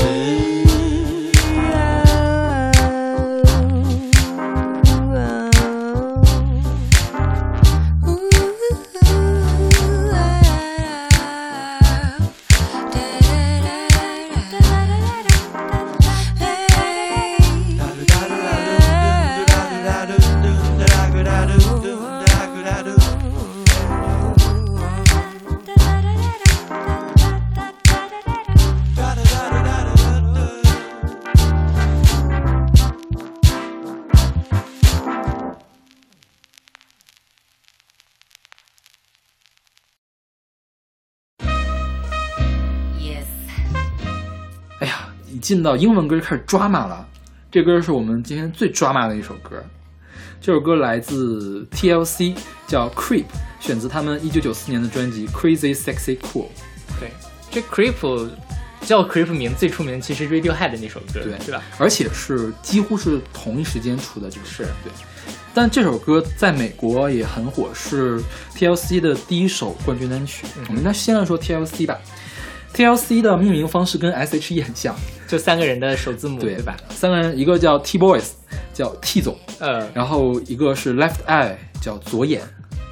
[45.48, 47.08] 进到英文歌就开始抓马了。
[47.50, 49.64] 这歌是我们今天最抓马的一首歌。
[50.42, 52.36] 这首歌来自 TLC，
[52.66, 53.22] 叫《Creep》，
[53.58, 56.44] 选自他们一九九四年的专辑《Crazy Sexy Cool》。
[57.00, 57.10] 对，
[57.50, 58.28] 这 Creep
[58.82, 61.62] 叫 Creep 名最出名，其实 Radiohead 的那首歌，对对吧？
[61.78, 64.92] 而且是几乎是同一时间出的这个是对。
[65.54, 68.20] 但这首歌在美国也很火，是
[68.54, 70.44] TLC 的第一首冠军单曲。
[70.68, 71.98] 我们那先来说 TLC 吧。
[72.74, 74.94] TLC 的命名方式跟 S.H.E 很像，
[75.28, 76.76] 就三个人的首字母，对对吧？
[76.88, 78.30] 三个人，一个叫 T Boys，
[78.72, 82.42] 叫 T 总，呃，然后一个是 Left Eye，叫左眼，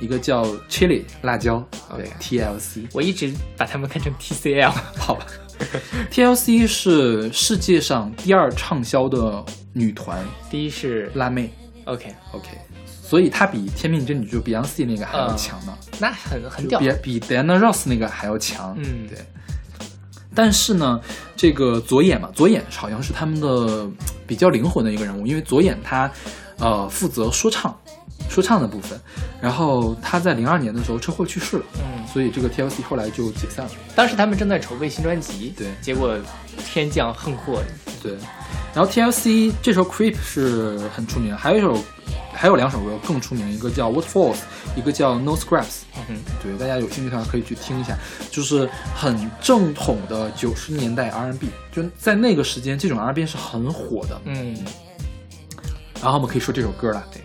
[0.01, 1.67] 一个叫 Chili 辣椒，
[1.97, 2.87] 对 TLC。
[2.93, 5.27] 我一直把他们看成 TCL， 好吧
[6.13, 10.23] ，TLC 是世界上第二畅销的女团。
[10.51, 11.51] 第一是辣妹。
[11.87, 12.49] OK，，OK，
[12.85, 15.37] 所以她比天命真女就 Beyonce 那个还要嗯。
[15.39, 16.79] 强呢，那很很屌。
[16.81, 18.77] 比比 Diana Ross 那个还要强。
[18.79, 19.07] 嗯。
[19.09, 19.17] 对。
[20.37, 21.01] 但是呢，
[21.35, 23.89] 这个左眼嘛，左眼好像是他们的
[24.27, 26.09] 比较灵魂的一个人物，因为左眼他
[26.59, 27.75] 呃负责说唱，
[28.29, 29.01] 说唱的部分，
[29.41, 33.73] 然后他在零二年的时候车祸去世了，嗯，所以这个 TLC 后来就解散了。
[33.95, 35.69] 当时他们正在筹备新专辑，对。
[35.81, 36.15] 结果
[36.59, 37.63] 天降横祸，
[38.03, 38.13] 对，
[38.77, 41.83] 然后 TLC 这首 Creep 是很出名，还有一首，
[42.35, 44.37] 还有两首歌更出名，一个叫 What Falls，
[44.77, 45.85] 一个叫 No Scraps。
[46.11, 47.97] 嗯对，大家有兴趣的话可以去听一下，
[48.31, 54.21] 就是很正统的九十年代 R&B，就在那个时间，这种 R&B 是很火的。
[54.27, 54.55] 嗯
[56.03, 57.23] 然后我们可以说这首歌了，对，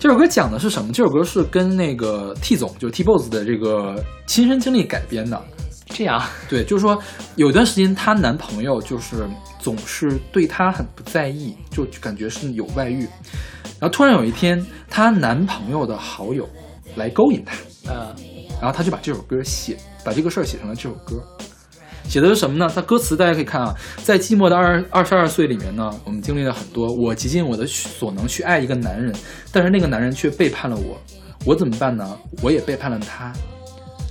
[0.00, 0.94] 这首歌讲的是什么？
[0.94, 5.38] 这首歌是跟那个 T 总，就是 T Boss 的这个亲身经历改编的。
[5.96, 7.00] 这样， 对，就是说
[7.36, 9.26] 有段时间她男朋友就是
[9.58, 13.08] 总是对她很不在意，就感觉是有外遇。
[13.78, 16.46] 然后突然有一天，她男朋友的好友
[16.96, 17.56] 来勾引她，
[17.90, 18.14] 呃，
[18.60, 21.22] 然后她就把这首歌写，把这个事儿写成了这首歌。
[22.08, 22.70] 写的是什么呢？
[22.72, 23.74] 它歌词大家可以看啊，
[24.04, 26.86] 在寂寞的二二十二岁里面呢，我们经历了很多。
[26.86, 29.12] 我极尽我的所能去爱一个男人，
[29.50, 30.96] 但是那个男人却背叛了我，
[31.44, 32.16] 我怎么办呢？
[32.42, 33.32] 我也背叛了他，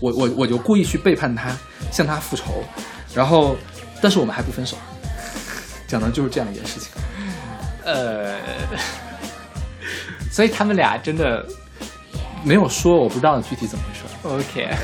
[0.01, 1.55] 我我我就故意去背叛他，
[1.91, 2.63] 向他复仇，
[3.13, 3.55] 然后，
[4.01, 4.77] 但是我们还不分手，
[5.87, 6.89] 讲的就是这样一件事情。
[7.83, 8.37] 呃，
[10.31, 11.45] 所以他们俩真的
[12.43, 14.01] 没有说，我不知道具体怎么回事。
[14.23, 14.75] OK，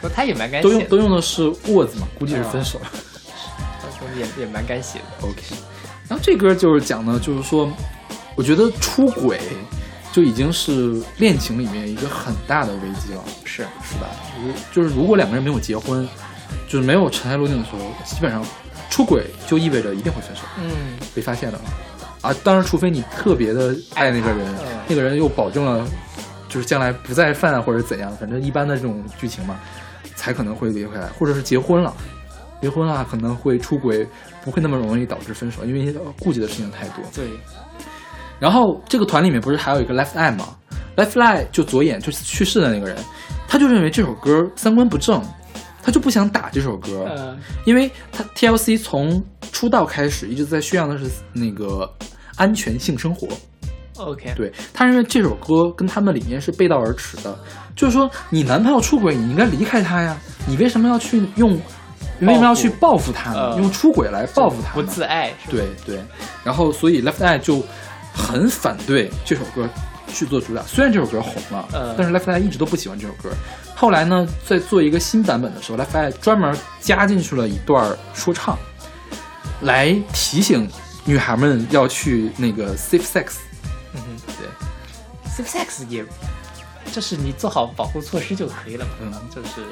[0.00, 2.86] 说他也蛮干都用都用的是 was 嘛，估计是分手了。
[4.18, 5.26] 也也蛮干写的。
[5.26, 5.40] OK，
[6.06, 7.72] 然后这歌就是讲的，就是说，
[8.34, 9.40] 我觉得出轨
[10.12, 14.08] 就已经是恋情里面一个很大的危机了，是是吧？
[14.40, 16.06] 如就是如果两个人没有结婚，
[16.68, 18.44] 就是没有尘埃落定的时候，基本上
[18.90, 21.58] 出轨就意味着一定会分手，嗯，被发现了。
[22.20, 25.84] 啊，当然，除非你特别的爱那个人，嗯那个人又保证了，
[26.48, 29.58] 就是将来不再犯或者怎样，反正一般的这种剧情嘛，
[30.14, 31.92] 才可能会离回来，或者是结婚了，
[32.60, 34.06] 结婚了可能会出轨，
[34.44, 36.98] 不会那么容易导致分手，因为顾忌的事情太多。
[37.12, 37.26] 对，
[38.42, 40.48] 然后这个团里面不是还有一个 Left Eye 吗
[40.96, 42.96] ？Left Eye 就左眼就是去世的那个人，
[43.46, 45.22] 他就认为这首歌三观不正，
[45.80, 49.22] 他就不想打这首歌，呃，因为他 TLC 从
[49.52, 51.88] 出道开始一直在宣扬的是那个
[52.34, 53.28] 安全性生活
[53.96, 57.38] ，OK，对他认为这首歌跟他们的理念是背道而驰的，
[57.76, 60.18] 就是说你男朋友出轨，你应该离开他呀，
[60.48, 61.52] 你为什么要去用，
[62.18, 63.52] 你为什么要去报复他呢？
[63.52, 63.60] 呃。
[63.60, 64.82] 用出轨来报复他不？
[64.82, 66.02] 自爱，对对，
[66.42, 67.64] 然后所以 Left Eye 就
[68.12, 69.68] 很反对这首歌
[70.08, 70.62] 去做主打。
[70.62, 73.30] 虽然这首歌红了，嗯但是 Left Eye 一直都不喜欢这首歌。
[73.74, 78.58] 后来呢，在做一个新版本的时候，Left Eye 专门加进去了一段说唱，
[79.62, 80.68] 来提醒
[81.04, 83.34] 女孩们要去那个 safe sex。
[83.94, 86.04] 嗯哼对，，safe sex 也，
[86.92, 88.90] 就是你做好保护措施就可以了嘛。
[89.00, 89.66] 嗯就是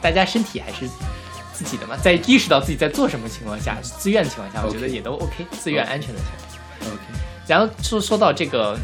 [0.00, 0.88] 大家身体还是
[1.52, 6.94] 自己的嘛，在意识到自己在做什么情况下，自愿的情况下，我觉得也都 OK，自愿安全的情况下。
[6.94, 7.02] OK，
[7.46, 8.78] 然后说说到这个，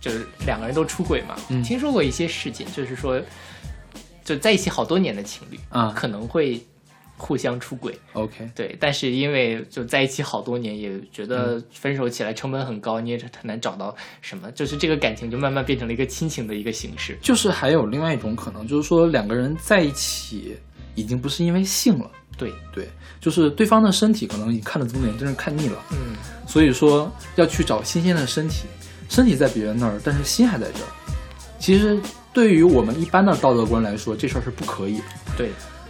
[0.00, 1.62] 就是两个人都出轨嘛，嗯。
[1.62, 3.20] 听说过一些事情，就是说，
[4.24, 5.92] 就在一起好多年的情侣啊。
[5.96, 6.60] 可能会
[7.16, 11.64] 互相出轨，OK，对，但是因为就在一起好多年，也觉得嗯。
[11.72, 17.16] 分手起来成本很高，你也很难找到什么，就是这个感情就慢慢变成了一个亲情的一个形式。
[17.22, 20.56] 就是还有另外一种可能，就是说两个人在一起
[20.96, 22.88] 已经不是因为性了，对，对，
[23.20, 25.78] 就是对方的身体可能你看了这么多年，真是看腻了。
[25.92, 26.16] 嗯，
[26.52, 28.66] 所以说要去找新鲜的身体，
[29.08, 30.88] 身体在别人那儿，但是心还在这儿。
[31.58, 31.98] 其实
[32.30, 35.04] 对于我们一般的道德观来说，这事儿是不可以的。
[35.34, 35.48] 对，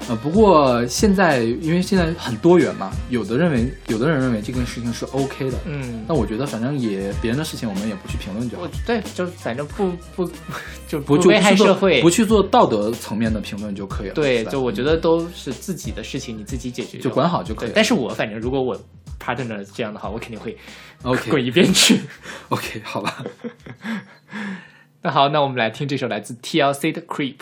[0.09, 5.59] 呃，不过现在因为现在很多元嘛，有的认为，有的人认为这件事情是 OK 的。
[5.67, 10.31] 嗯，那我觉得反正也别人的事情我们也不去评论就好我，对，就反正不不
[10.87, 11.25] 就不去
[11.57, 14.15] 做社会，不去做道德层面的评论就可以了。
[14.15, 17.73] 对，就我觉得都是自己的事情，你自己解决就管好就可以了。
[17.75, 18.79] 但是我反正如果我
[19.23, 20.57] partner 这样的话，我肯定会
[21.03, 22.01] OK 滚一边去。
[22.49, 23.25] OK 好吧。
[25.03, 27.37] 那好，那我们来听这首来自 TLC 的 Creep。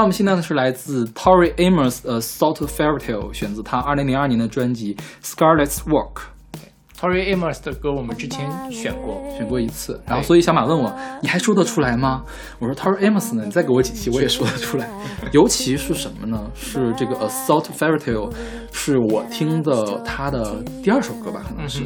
[0.00, 6.14] 好，我们现在呢是来自 Tori Amos 的《Salt Fairy Tale》，选自他2002年的专辑《Scarlet's Walk》
[6.98, 10.00] ，Tori Amos 的歌我们之前选过，选过一次。
[10.06, 10.90] 然后，所以小马问我，
[11.20, 12.24] 你还说得出来吗？
[12.58, 14.88] 我说 Tori Amos 呢，你再给我几期，我也说得出来。
[15.32, 16.50] 尤其是什么呢？
[16.54, 18.30] 是这个《A Salt Fairy Tale》，
[18.72, 21.82] 是我听的他的第二首歌吧，可能是。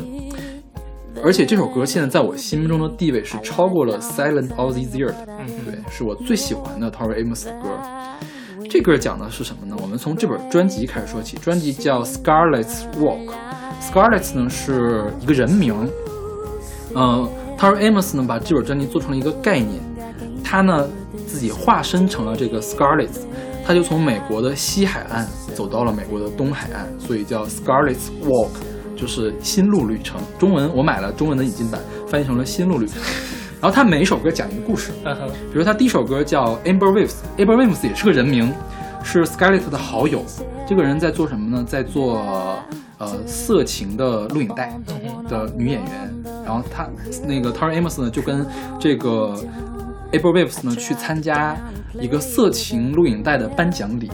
[1.23, 5.27] 而且这首歌现在在我心目中的地位是超过了《Silent All These Years》的，
[5.65, 7.69] 对，是我最喜欢的 Tori Amos 的歌。
[8.69, 9.77] 这歌讲的是什么呢？
[9.81, 13.29] 我们从这本专辑开始说起，专辑叫《Scarlet's Walk》
[13.81, 15.75] ，Scarlet 呢是一个人名，
[16.95, 19.81] 嗯、t o r Amos 呢把这本专辑做成了一个概念，
[20.43, 20.89] 他呢
[21.27, 23.11] 自己化身成了这个 Scarlet，
[23.65, 28.51] 他就从美国的西海岸走到了美国的东海岸，所以叫 Scarlet's Walk，
[28.97, 30.21] 就是心路旅程。
[30.39, 32.97] 中文我买了中文的引进版，翻译成了心路旅程。
[33.61, 34.93] 然后他每一首歌讲一个故事，
[35.53, 38.53] 比如他第一首歌叫 Amber Waves，Amber Waves 也是个人名，
[39.03, 40.23] 是 Scarlett 的好友。
[40.69, 41.65] 这个人在做什么呢？
[41.67, 42.23] 在做
[42.99, 44.79] 呃色情的录影带
[45.29, 46.15] 的女演员。
[46.45, 46.87] 然后他
[47.27, 48.47] 那个 Tori Amos 呢，就跟
[48.79, 49.35] 这个
[50.13, 51.57] Amber Waves 呢去参加
[51.99, 54.11] 一个色情录影带的颁奖礼。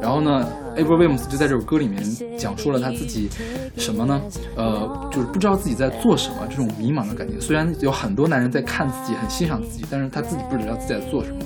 [0.00, 0.46] 然后呢
[0.76, 2.02] ，Amber Williams 就在这首歌里面
[2.38, 3.28] 讲述了他自己
[3.76, 4.20] 什么呢？
[4.56, 7.40] 呃，就是不知道自己在做什么，这种迷茫的感觉。
[7.40, 11.38] 虽然有很多男人在看自己，很欣赏自己，但是他自己不知道自己在做什么。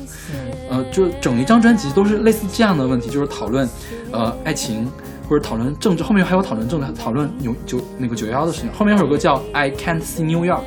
[0.71, 3.67] 呃，就整一张专辑都是类似这样的问题，就是讨论
[4.13, 4.87] 呃爱情
[5.29, 8.71] 或者讨论政治，后面还有讨论政治，讨论纽九那个九幺幺的事情。
[8.73, 10.61] 后面有首歌叫《I Can't See New York》，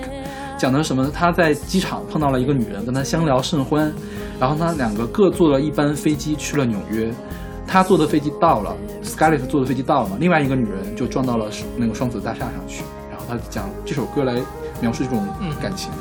[0.57, 1.11] 讲的是什么呢？
[1.13, 3.93] 他在机场碰到了一个女人，跟他相聊甚欢，
[4.39, 7.13] 然后他两个各坐了一班飞机去了纽约。
[7.67, 12.83] 他坐的飞机到了，Scarlett 坐的飞机到了，另外一个女人就撞到了那个双子大厦上去。
[13.09, 14.33] 然后他讲这首歌来
[14.81, 15.27] 描述这种
[15.61, 15.91] 感情。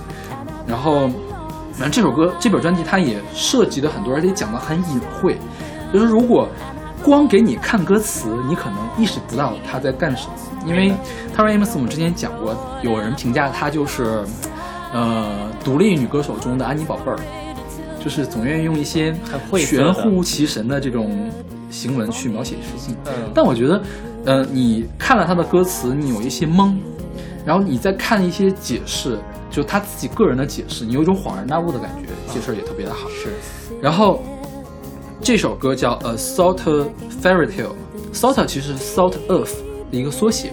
[0.66, 1.08] 然后，
[1.72, 5.36] 反正这首歌这本专辑它也涉及的很多，而且讲的很隐晦。
[5.92, 6.48] 就是如果
[7.02, 10.32] 光给你看歌词，你可能意识不到他在干什么。
[10.66, 10.94] 因为
[11.36, 14.24] Tara Amos 我们之前讲过，有人评价她就是，
[14.94, 17.18] 呃，独立女歌手中的安妮宝贝儿，
[18.05, 21.30] 就是总愿意用一些很晦涩的玄乎其神的这种
[21.70, 22.94] 行文去描写事情。
[23.07, 23.82] 嗯但我觉得，
[24.26, 26.76] 呃，你看了他的歌词，你有一些懵，
[27.46, 29.18] 然后你再看一些解释，
[29.50, 33.09] 就他自己个人的解释，你有一种恍然大悟的感觉，这事儿也特别的好。
[33.09, 33.30] 是
[33.80, 34.22] 然后
[35.22, 36.61] 这首歌叫《A Salt
[37.22, 37.72] Fairy Tale》
[38.12, 39.55] ，Salt 其实是 Salt Earth
[39.90, 40.52] 的一个缩写。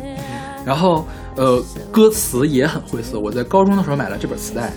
[0.65, 1.03] 然后
[1.35, 3.19] 呃，歌词也很晦涩。
[3.19, 4.71] 我在高中的时候买了这本磁带，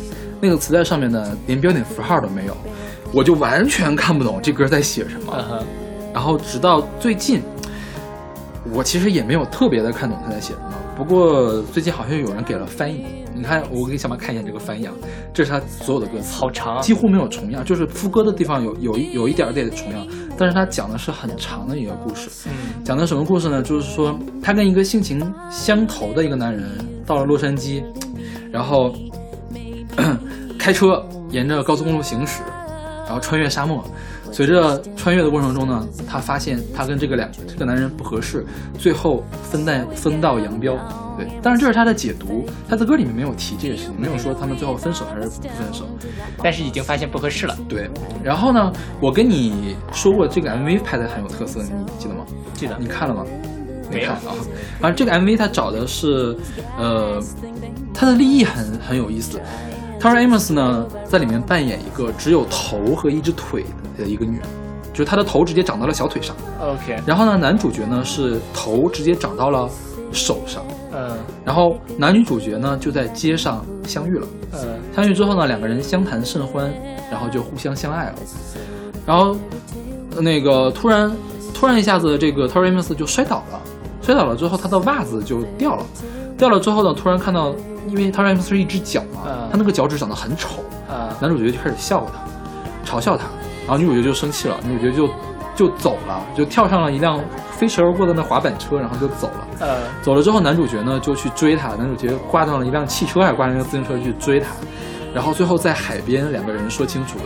[0.45, 2.55] 那个磁带上面呢连标点符号都没有，
[3.13, 5.65] 我就完全看不懂这歌在写什么。
[6.13, 7.43] 然后直到最近，
[8.73, 10.75] 我其实也没有特别的看懂他在写什么。
[10.97, 14.93] 不过最近好像有人给了翻译，你看，我给小马看一眼这个翻译啊，
[15.33, 20.07] 这是他所有的歌词，好长啊几乎没有重样，就是副歌的地方有有一有一点点重样，
[20.39, 22.31] 但是他讲的是很长的一个故事。
[22.47, 22.53] 嗯
[22.85, 23.61] 讲的什么故事呢？
[23.61, 25.21] 就是说他跟一个性情
[25.51, 26.63] 相投的一个男人
[27.05, 27.83] 到了洛杉矶，
[28.53, 28.95] 然后
[30.65, 32.41] 开车沿着高速公路行驶，
[33.05, 33.85] 然后穿越沙漠。
[34.33, 38.47] 随着穿越的过程中呢，他发现他跟这个两这个男人不合适，
[38.79, 40.75] 最后分道分道扬镳。
[41.19, 45.87] 对，但是这是他的解读，他的歌里面没有提这个事情，没有说他们最后分手还是不分手。
[46.43, 47.91] 但是已经发现不合适了，对，
[48.23, 52.25] 然后呢，我跟你说过这个 MV 拍的很有特色，你记得吗？
[52.55, 53.23] 记得你看了吗？
[53.93, 54.33] 没有看啊。
[54.81, 56.35] 反正这个 MV 他找的是，
[56.79, 57.23] 呃，
[57.93, 59.39] 它的立意很很有意思。
[60.05, 63.65] Tori Amos 呢，在里面扮演一个只有头和一只腿
[63.97, 64.47] 的一个女人，
[64.93, 66.37] 就是她的头直接长到了小腿上。
[66.61, 69.67] OK，然后呢，男主角呢是头直接长到了
[70.13, 70.63] 手上。
[70.93, 74.27] 嗯然后男女主角呢就在街上相遇了。
[74.53, 76.71] 嗯相遇之后呢，两个人相谈甚欢，
[77.11, 78.15] 然后就互相相爱了。
[79.07, 79.35] 然后
[80.15, 81.11] 呃那个突然
[81.55, 83.59] 突然一下子，这个 Tori Amos 就摔倒了，
[84.03, 85.87] 摔倒了之后，他的袜子就掉了。
[86.37, 87.55] 掉了之后呢，突然看到，
[87.89, 93.25] 因为 Tori Amos 是一只脚嘛，嗯他那个脚趾长得很丑，啊男主角就开始笑他，嘲笑他，
[93.67, 95.09] 然后女主角就生气了，女主角就
[95.55, 97.21] 就走了，就跳上了一辆
[97.53, 99.47] 飞驰而过的那滑板车，然后就走了。
[99.61, 99.69] 嗯
[100.03, 104.49] 走了之后，男主角呢就去追他，男主角挂上了一辆汽车，还是挂上一辆自行车去追他，
[105.15, 107.17] 然后最后在海边两个人说清楚，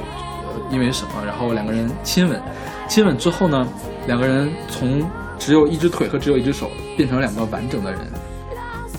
[0.46, 2.38] 呃，因为什么，然后两个人亲吻，
[2.86, 3.66] 亲吻之后呢，
[4.06, 5.02] 两个人从
[5.38, 8.00] 只有一只腿和只有一只手变成两个完整的人。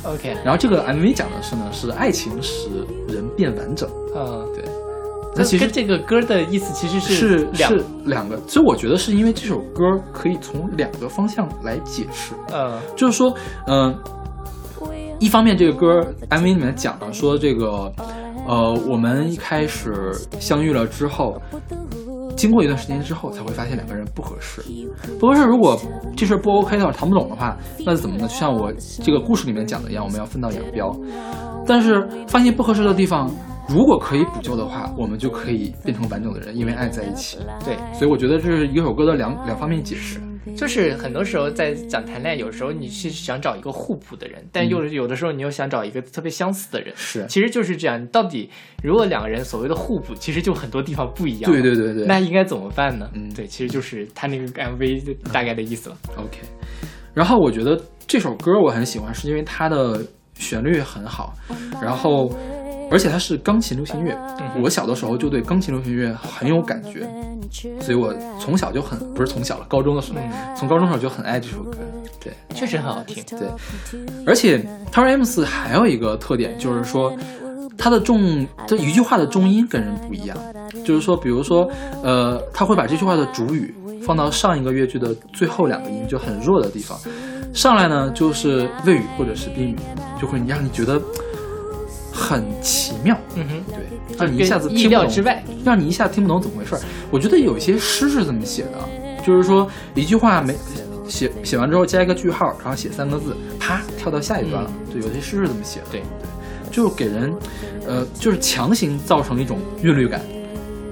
[0.03, 2.69] OK，然后这个 MV 讲的是呢，是爱情使
[3.07, 4.63] 人变完整，嗯，对。
[5.35, 12.33] 那那其实跟这个歌的意思其实是两是两个，所以我觉得是因为这首歌可以从两个方向来解释。
[12.51, 13.33] 嗯就是说，
[13.67, 13.95] 嗯、
[15.19, 17.91] 一方面这个歌 MV 里面讲了说这个，
[18.47, 21.41] 呃，我们一开始相遇了之后，
[22.39, 24.63] 经过一段时间之后，才会发现两个人不合适。
[25.19, 25.77] 不合适，如果
[26.15, 28.21] 这事儿不 OK 的话，谈不懂的话，那是怎么呢？
[28.29, 28.71] 就像我
[29.03, 30.97] 这个故事里面讲的一样，我们要分道扬镳。
[31.67, 33.29] 但是发现不合适的地方，
[33.67, 37.37] 如果可以补救的话，我们就可以变成完整的人，因为爱在一起。
[37.65, 40.21] 对，所以我觉得这是一首歌的两两方面解释。
[40.55, 48.01] 就是很多时候在讲谈恋爱，有时候你是想找一个互补的人，但又有的时候你又想找一个特别相似的人，是其实就是这样。
[48.01, 48.49] 你到底
[48.83, 51.51] 如果两个人所谓的互补，其实就很多地方不一样。
[51.51, 53.09] 对对对对，那应该怎么办呢？
[53.13, 55.97] 嗯对，其实就是他那个 MV 大概的意思了。
[56.15, 56.39] OK，
[57.13, 60.01] 然后我觉得这首歌我很喜欢，是因为它的
[60.35, 61.33] 旋律很好，
[61.81, 62.31] 然后
[62.91, 64.13] 而且它是钢琴流行乐。
[64.39, 67.07] 嗯我小的时候就对钢琴流行乐很有感觉，
[67.79, 70.19] 所以我从小就很不是从小了，高中的时候，
[70.55, 71.77] 从高中的时候就很爱这首歌。
[72.19, 73.23] 对确实很好听。
[73.37, 73.47] 对，
[74.25, 74.57] 而且
[74.91, 77.15] Tori Amos 还有一个特点就是说。
[77.81, 80.37] 它的重，这一句话的重音跟人不一样，
[80.83, 81.65] 就是说，比如说，
[82.03, 83.73] 呃，他会把这句话的主语
[84.03, 86.99] 放到上一个乐句的最后两个音，就很弱的地方，
[87.53, 89.77] 上来呢就是谓语或者是宾语，
[90.19, 91.01] 就会让你觉得
[92.19, 95.41] 很奇妙，嗯哼，对，让你一下子意听不懂料之外。
[95.63, 96.81] 让你一下听不懂怎么回事儿。
[97.09, 100.53] 我觉得有一些诗是这么写的，就是说一句话没
[101.07, 104.71] 写写完之后加一个句号，然后写三个字，啪跳到下一段了。
[104.91, 105.85] 对，有些诗是这么写的。
[105.91, 106.05] 对对，
[106.71, 107.33] 就给人
[107.87, 110.21] 呃，就是强行造成一种韵律感，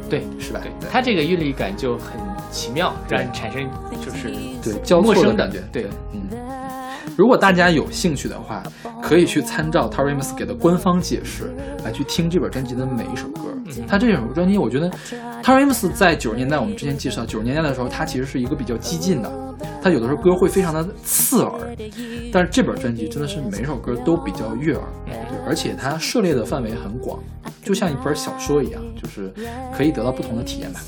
[0.10, 0.62] 对，是吧？
[0.80, 2.20] 对，它这个韵律感就很
[2.52, 3.70] 奇妙，对让你产生
[4.04, 5.62] 就是对交陌生错的感觉。
[5.72, 6.47] 对，嗯。
[7.16, 8.62] 如果大家有兴趣的话，
[9.02, 11.54] 可以去参照 Tori Amos 给的官方解释
[11.84, 13.42] 来去听这本专辑的每一首歌。
[13.88, 14.90] 他这首专辑，我觉得
[15.44, 19.32] Tori Amos 在九十年代，我们之前介绍九十年代的时候，他其实是一个比较激进的，
[19.82, 21.76] 他有的时候歌会非常的刺耳，
[22.32, 25.16] 但是这本专辑真的是每首歌都比较悦耳，对，
[25.48, 27.20] 而且它涉猎的范围很广，
[27.64, 29.34] 就像一本小说一样，就是
[29.76, 30.80] 可以得到不同的体验吧。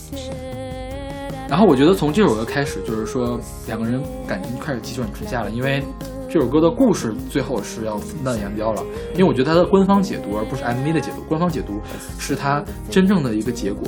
[1.49, 5.83] 然后我觉得从这首歌开始就是说两个人感情开始急转直下了因为
[6.29, 8.83] 这首歌的故事最后是要分道扬镳了。
[9.13, 11.81] 因为我觉得它的官方解读而不是 mv 的解读官方解读
[12.19, 13.87] 是它真正的一个结果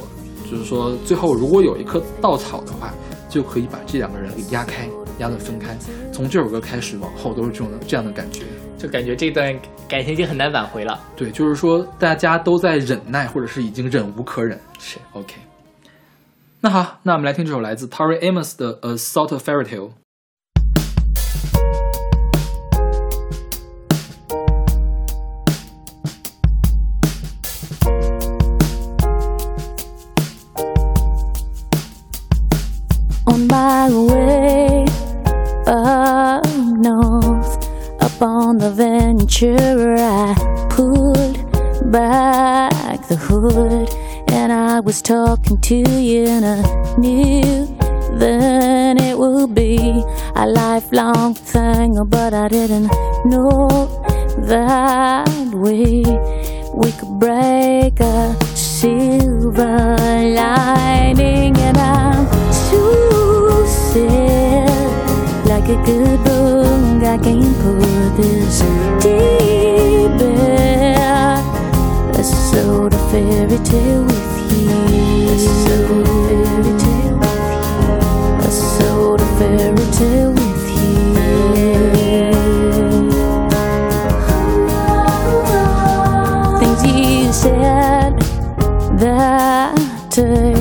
[0.50, 2.92] 就是说最后如果有一棵稻草的话
[3.30, 4.90] 就可以把这两个人给压开
[5.20, 5.78] 压得分开
[6.12, 8.44] 从这首歌开始往后都是这种这样的感觉。
[8.76, 9.56] 就感觉这段
[9.88, 15.36] 感情已经很难挽回了对就是说大家都在忍耐或者是已经忍无可忍是 ok
[16.64, 19.90] 那好，那我们来听这首来自 Tori Amos 的《A Sort of Fairy Tale》。
[45.32, 47.61] talking to you in a new
[89.02, 89.76] that
[90.10, 90.54] day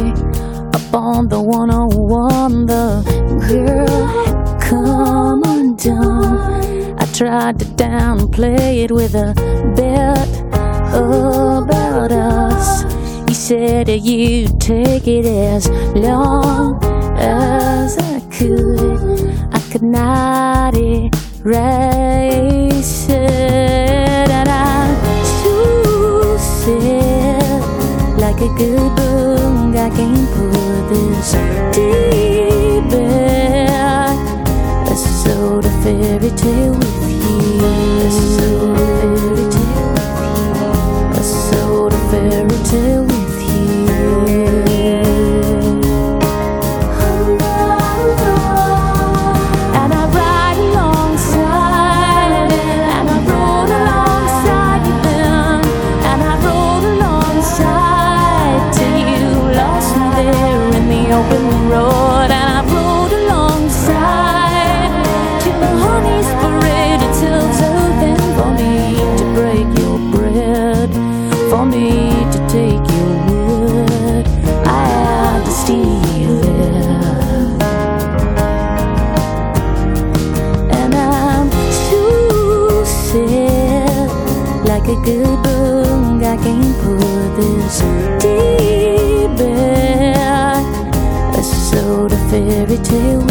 [0.74, 3.02] up on the 101 the
[3.48, 9.34] girl had come undone I tried to downplay it with a
[9.76, 10.40] bit
[10.94, 12.82] about us.
[13.28, 16.82] He said you take it as long
[17.18, 19.20] as I could.
[19.52, 21.90] I could not erase
[28.48, 32.96] 그분 가긴 부듯 deeper,
[34.88, 36.89] a sort of fairy tale.
[87.40, 87.80] is
[88.22, 89.40] deep,
[91.38, 93.29] it's a soda fairy tale.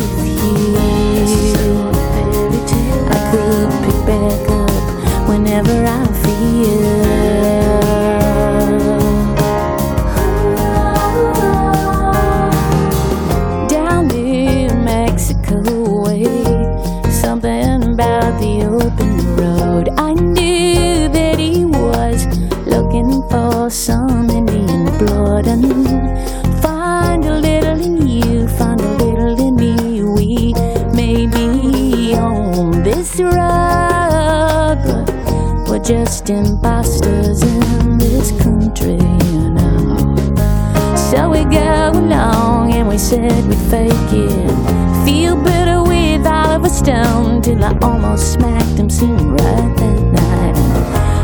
[43.09, 45.03] said we'd fake it.
[45.03, 50.55] Feel better with Oliver Stone till I almost smacked him, soon right that night.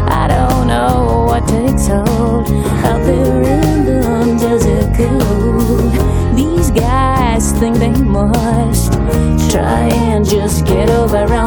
[0.09, 2.47] I don't know what takes hold
[2.89, 4.01] out there in the
[4.41, 6.35] desert cold.
[6.35, 8.93] These guys think they must
[9.51, 11.44] try and just get over on.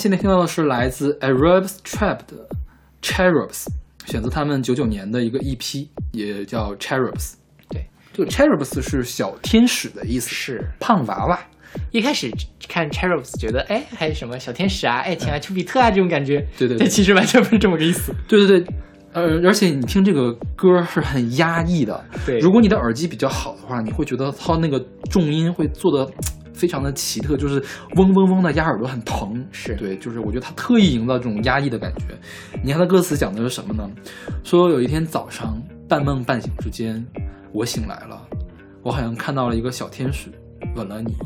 [0.00, 2.48] 现在听到的是来自 Arabs Trap 的
[3.02, 3.66] Cherubs，
[4.06, 7.34] 选择他们九九年的一个 EP，也叫 Cherubs。
[7.68, 11.38] 对，这个 Cherubs 是小天使的意思，是胖娃娃。
[11.90, 12.30] 一开始
[12.66, 18.14] 看 Cherubs 觉得，哎，还有什么小天使啊、爱情啊、丘比特啊这种感觉，对对对但其实完全不是这么个意思。
[18.26, 18.74] 对对对，
[19.12, 22.02] 呃，而且你听这个歌是很压抑的。
[22.24, 26.10] 对如果你的耳机比较好的话，你会觉得它那个重音会做的
[26.60, 27.58] 非常的奇特，就是
[27.96, 29.42] 嗡嗡嗡的压耳朵，很疼。
[29.50, 32.04] 是对，就是我觉得他特意营造这种压抑的感觉。
[32.62, 33.88] 你看他歌词讲的是什么呢？
[34.44, 35.58] 说有一天早上
[35.88, 37.02] 半梦半醒之间，
[37.52, 38.20] 我醒来了，
[38.82, 40.28] 我好像看到了一个小天使
[40.76, 41.16] 吻了你，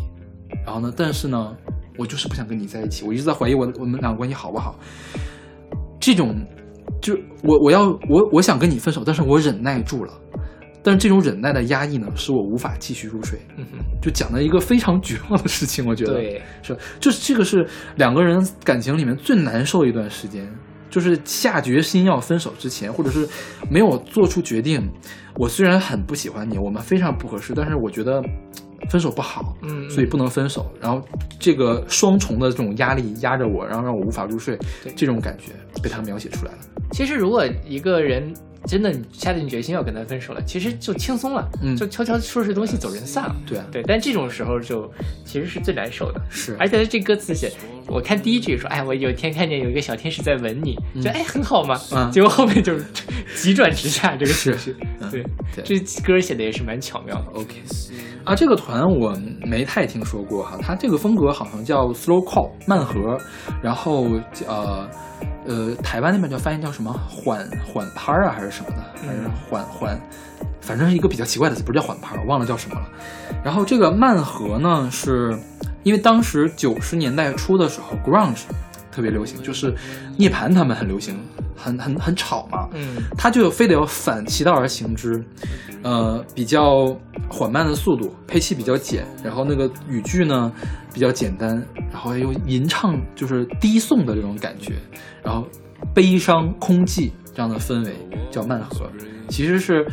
[0.64, 1.56] 然后呢，但是呢，
[1.98, 4.78] 我就是不想跟你在一起，我一直在怀疑我我们两个关系好不好。
[5.98, 6.36] 这种，
[7.02, 10.12] 就我我要我我想跟你分手，但是我忍耐住了，
[10.84, 13.38] 但是这种忍耐的压抑呢，使我无法继续入睡。
[13.56, 17.66] 嗯哼，就讲了一个非常绝望的事情，我觉得对，是，就是这个是
[17.96, 20.46] 两个人感情里面最难受的一段时间，
[20.90, 23.26] 就是下决心要分手之前，或者是
[23.70, 24.86] 没有做出决定。
[25.36, 28.22] 我虽然很不喜欢你，我们非常不合适，但是我觉得
[28.90, 30.70] 分手不好，嗯，所以不能分手。
[30.80, 31.02] 然后
[31.40, 36.58] 这个双重的这种压力压着我，然后让我无法入睡对，这种感觉被他描写出来了。
[36.92, 38.32] 其实如果一个人
[38.66, 41.76] 真的下定决心要跟他分手了，其实就轻松了，嗯。
[41.76, 43.36] 就悄悄收拾东西走人散了。
[43.46, 44.90] 对啊，对，但这种时候就
[45.24, 46.20] 其实是最难受的。
[46.30, 47.52] 是，而且他这歌词写，
[47.86, 52.10] 我看第一句说，哎，我有一天看见有一个小天使在吻你，就哎很好嘛，嗯。
[52.10, 52.84] 结果后面就是
[53.36, 54.74] 急转直下这个情绪。
[55.00, 55.10] 嗯。
[55.10, 55.78] 对，对。
[55.78, 57.24] 这歌写的也是蛮巧妙的。
[57.34, 57.54] OK，
[58.24, 63.18] 啊，这个团我没太听说过哈，它这个风格好像叫 slow call 慢和，
[63.62, 64.06] 然后
[64.46, 64.88] 呃
[65.46, 70.00] 呃，台湾那边叫翻译叫什么缓缓拍儿啊，还是什么的，还是缓缓，
[70.62, 72.88] 反正是一个比较奇怪的词，不是叫缓拍儿，我忘了叫什么了。
[73.44, 75.38] 然后这个慢和呢，是
[75.82, 78.44] 因为当时九十年代初的时候，grunge
[78.94, 79.74] 特别流行，就是
[80.16, 81.18] 涅槃他们很流行，
[81.56, 83.02] 很很很吵嘛，嗯。
[83.18, 85.22] 他就非得要反其道而行之，
[85.82, 86.96] 呃，比较
[87.28, 90.52] 缓慢的速度，配器比较简，然后那个语句呢
[90.92, 94.74] 比较简单，然后又吟唱就是低颂的这种感觉，
[95.24, 95.44] 然后
[95.92, 97.92] 悲伤空寂这样的氛围
[98.30, 98.88] 叫慢和，
[99.28, 99.84] 其实是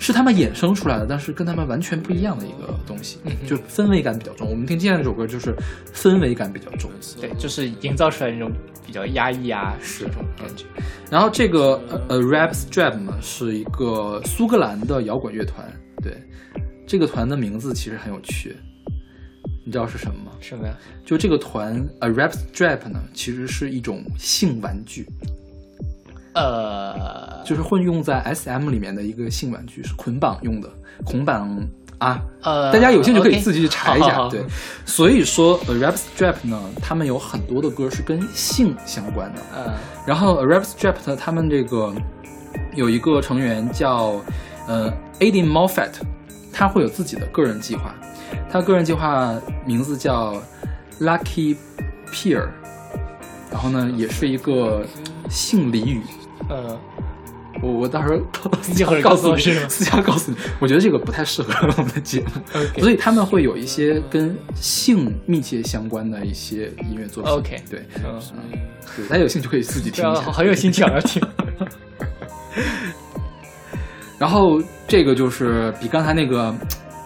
[0.00, 4.48] 是他们衍生出来的，但是跟他们完全不一样的一个东西，就氛围感比较重。
[4.48, 5.54] 我们听今天这首歌就是
[5.92, 6.90] 氛围感比较重，
[7.20, 8.50] 对，就是营造出来那种
[8.86, 10.64] 比较压抑啊，是这种感觉。
[11.10, 15.70] 然后这个呃呃 Rap Strap 呢是一个苏格兰的摇滚乐团，
[16.02, 16.16] 对，
[16.86, 18.56] 这个团的名字其实很有趣，
[19.66, 20.32] 你知道是什么吗？
[20.40, 20.74] 什么呀？
[21.04, 25.06] 就这个团呃 Rap Strap 呢，其实是一种性玩具，
[26.34, 30.68] 呃，就是混用在 SM 里面的一个性玩具，是捆绑用的，
[31.04, 31.68] 捆绑
[31.98, 32.22] 啊。
[32.42, 34.06] 呃，大家有兴趣可以自己去查一下。
[34.06, 34.44] 好好好对，
[34.86, 39.42] 所以说呃 Rap Strap 呢，他们有很多的歌是跟性相关的。
[39.54, 39.74] 呃，
[40.06, 41.92] 然后 Rap Strap 呢他们这个
[42.74, 44.20] 有一个成员叫
[44.68, 45.90] 呃 Aiden Moffat，
[46.52, 47.94] 他会有自己的个人计划，
[48.48, 49.34] 他个人计划
[49.66, 50.40] 名字叫
[51.00, 51.56] Lucky
[52.12, 52.46] Peer，
[53.50, 54.86] 然后呢也是一个
[55.28, 56.00] 性俚语。
[56.50, 56.78] 呃，
[57.62, 58.16] 我我到时候
[58.76, 62.30] 一会儿告诉你，私下告诉你，我觉得这个不太适合我们的节目
[62.78, 67.32] 所以他们会有一些跟性密切相关的一些音乐作品。
[67.32, 68.20] OK 对，嗯，
[68.96, 70.22] 对，大家有兴趣可以自己听一下。
[70.22, 71.22] 很有兴趣啊，要听。
[74.18, 76.54] 然后这个就是比刚才那个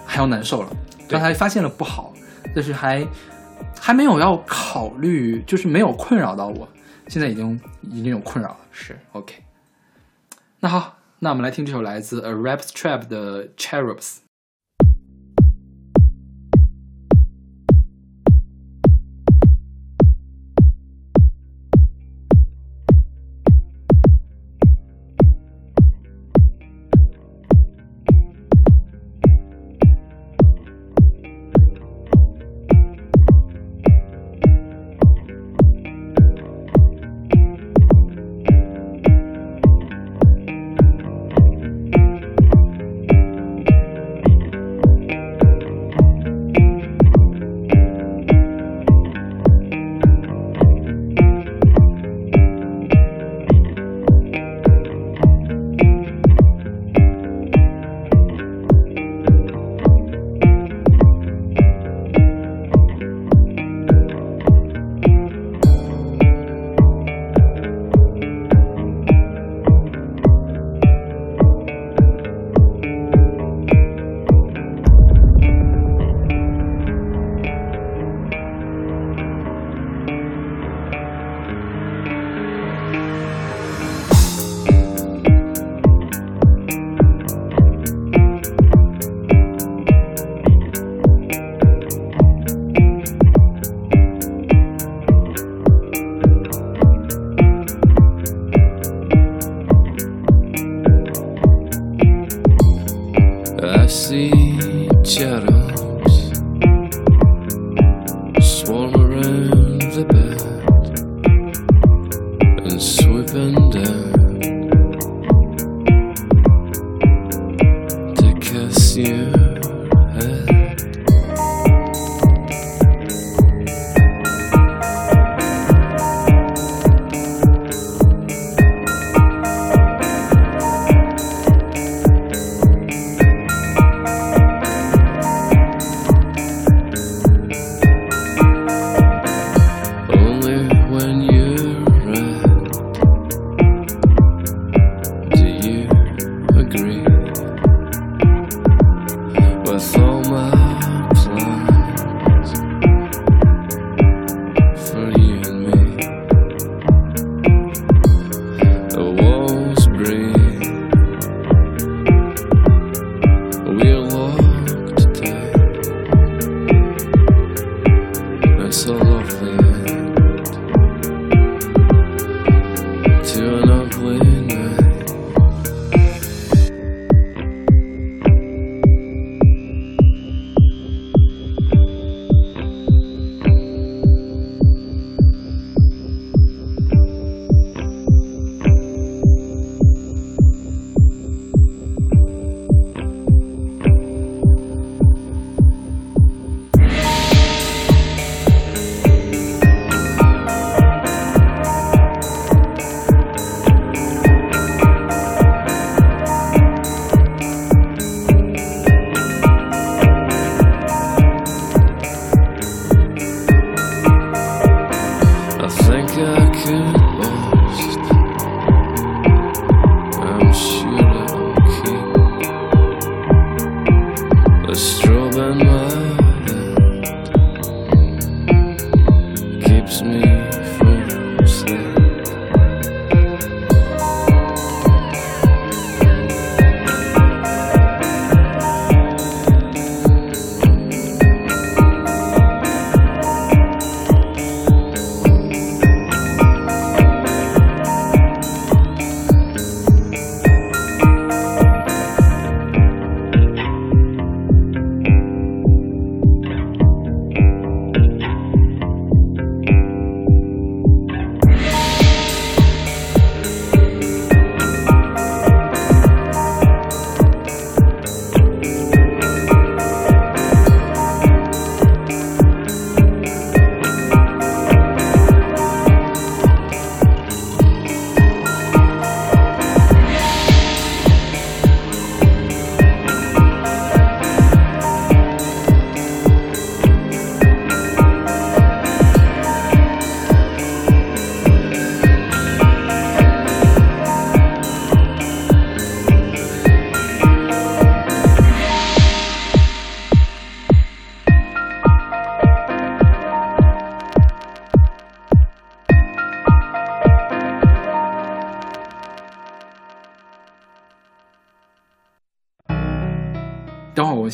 [0.05, 0.69] 还要难受了。
[1.09, 2.13] 刚才发现了不好，
[2.55, 3.07] 但是还
[3.79, 6.67] 还没有要考虑，就是没有困扰到我。
[7.09, 8.61] 现在已经已经有困扰了。
[8.71, 9.43] 是 OK，
[10.61, 14.19] 那好，那我们来听这首来自 A Rap Trap 的 Cherubs。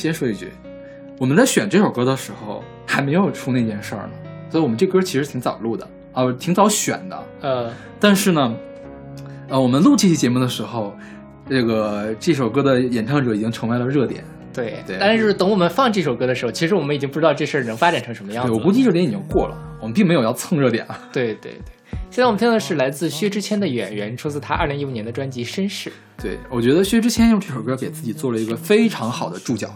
[0.00, 0.48] 先说一句，
[1.18, 4.12] 我们在选这首歌的时候还没有出那件事儿呢，
[4.50, 7.24] 所以我们这歌其实挺早录的，啊、挺早选的。
[7.42, 8.56] 呃，但是呢，
[9.48, 10.96] 呃，我们录这期节目的时候，
[11.48, 14.24] 这个这首歌的演唱者已经成为了热点。
[14.52, 18.52] 对，对但是等我们放这首歌的时候，其实我们已经不知道这事儿能发展成什么样了。
[18.52, 20.98] 我估计热点已经过了，我们并没有要蹭热点 啊。
[21.12, 21.60] 对对对。
[22.10, 25.88] 现在我们听的是来自薛之谦的《演员》，出自他二零一五年的专辑《绅士》。
[26.20, 29.70] 对，我觉得薛之谦用这首歌给自己做了一个非常好的注脚，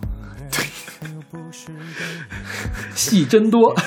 [2.94, 3.74] 戏真多。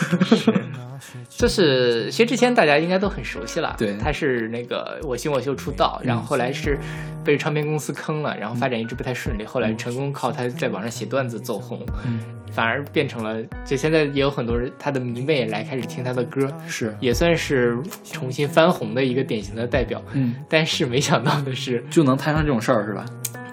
[1.29, 3.75] 就是薛之谦，大家应该都很熟悉了。
[3.77, 6.75] 对他是那个我行我秀出道，然后后来是
[7.23, 12.19] 被唱片公司坑了，然后发展一直不太顺利，后来成功靠他在网上写段子走红，嗯
[12.51, 20.01] 反而变成了，就现在也有很多人他的迷妹来开始听他的歌，是，也算是重新翻红的一个典型的代表。
[20.13, 23.05] 嗯，但是没想到的是，就能摊上这种事儿是吧？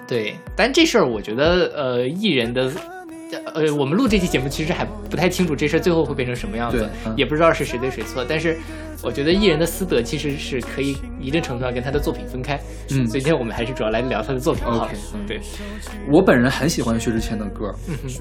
[0.08, 2.72] 对，但这事儿我觉得，呃，艺人的，
[3.54, 8.24] 呃，我们录这期节目其实还不太清楚这事儿最后会变成什么样子，嗯也不知道是谁对谁错。
[8.28, 8.58] 但是，
[9.04, 12.58] 我觉得艺人的私德其实是可以一定程度上跟他的作品分开。
[12.90, 14.84] 嗯所以今天我们还是主要来聊他的作品好了。
[14.84, 15.40] OK，嗯对，
[16.10, 17.74] 我本人很喜欢薛之谦的歌，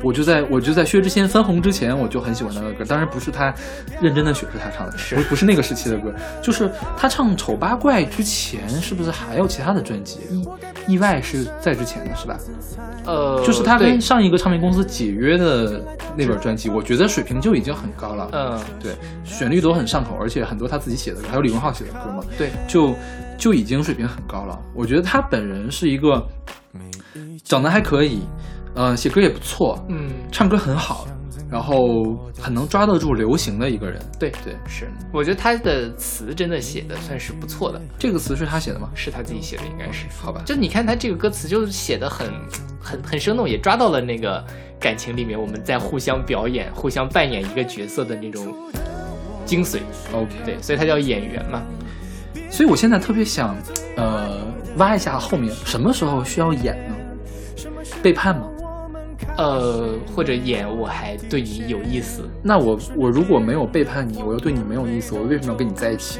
[0.03, 2.83] 我就在我就在薛之谦翻红之前，我就很喜欢他的歌。
[2.85, 3.53] 当然不是他
[4.01, 10.19] 认真的雪是他唱的，是不不是那个时期的歌，就是他唱《丑八怪》之前，是不是还有其他的专辑？
[10.87, 12.37] 意意外是在之前的是吧？
[13.05, 15.83] 呃，就是他跟上一个唱片公司解约的
[16.15, 18.29] 那本专辑，我觉得水平就已经很高了。
[18.31, 18.93] 嗯，对，
[19.25, 22.95] 旋律都很上口，而且很多他自己写的歌，还有李荣浩写的歌嘛，对，就
[23.37, 24.59] 就已经水平很高了。
[24.73, 26.27] 我觉得他本人是一个
[27.43, 28.23] 长得还可以，
[28.73, 31.07] 呃，写歌也不错，嗯，唱歌很好，
[31.51, 31.77] 然后
[32.41, 34.01] 很能抓得住流行的一个人。
[34.19, 38.89] 对对，是，我觉得他的词真的写的算是不错的，这个词是他写的吗？
[38.95, 40.07] 是他自己写的，应该是。
[40.19, 42.27] 好吧，就你看他这个歌词，就写的很
[42.81, 44.43] 很很生动，也抓到了那个
[44.79, 48.55] 感情里面我们在互相表演、互相扮演一个角色的那种
[49.53, 49.81] 精髓。
[50.11, 51.61] OK，对，所以他叫演员嘛。
[52.49, 53.55] 所以我现在特别想，
[53.97, 54.39] 呃，
[54.77, 56.95] 挖一下后面什么时候需要演呢？
[58.01, 58.47] 背叛吗？
[59.37, 66.19] 呃，或者演我还对你有意思，那我我如果没有背叛你，我又对你没有意思，我为什么要跟你在一起？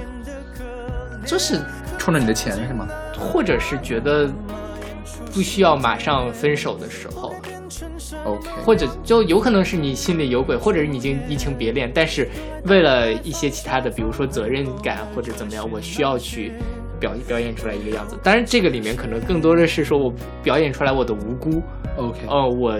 [1.26, 1.60] 就是
[1.98, 2.88] 冲着你的钱是吗？
[3.18, 4.30] 或者是觉得
[5.34, 7.34] 不需要马上分手的时候，
[8.26, 12.30] OK，或者就有可能是你心里有鬼，或者是你已经移情别恋，但是
[12.66, 16.52] 为了一些其他的，比如说责任感或者怎么样，我需要去
[17.00, 18.18] 表表演出来一个样子。
[18.24, 21.62] 当然，这个里面可能更多的是说我表演出来我的无辜
[21.98, 22.80] ，OK，哦，我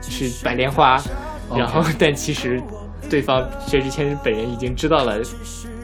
[0.00, 1.00] 是白莲花
[1.54, 2.60] 然后但其实
[3.08, 5.22] 对方薛之谦本人已经知道了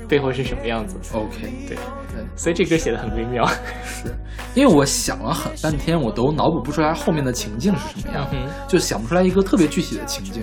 [0.09, 1.77] 背后是什么样子，OK，对。
[1.77, 3.47] 对，所以这歌写的很微妙。
[3.85, 4.15] 是。
[4.55, 10.43] 因为我想了很半天，我都脑补不出来后面的情境是什么样，嗯就想不出来一个特别具体的情境。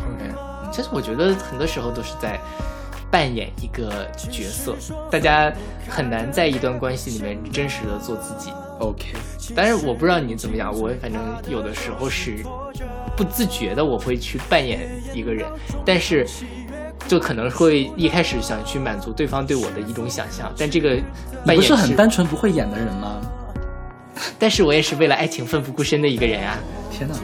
[0.00, 2.40] OK，其实我觉得很多时候都是在
[3.10, 4.74] 扮演一个角色，
[5.10, 5.52] 大家
[5.88, 8.50] 很难在一段关系里面真实的做自己。
[8.80, 9.12] OK，
[9.54, 12.42] 但是我不知道你怎么样，我反正有的时候是
[13.16, 15.46] 不自觉的，我会去扮演一个人，
[15.84, 16.26] 但是
[17.08, 20.98] 就可能会一开始想去满足对方对我的一种想象，但这个
[21.44, 23.20] 你不是很单纯不会演的人吗？
[24.38, 26.58] 但是我也是为了爱情奋不顾身的一个人啊。
[26.90, 27.14] 天哪，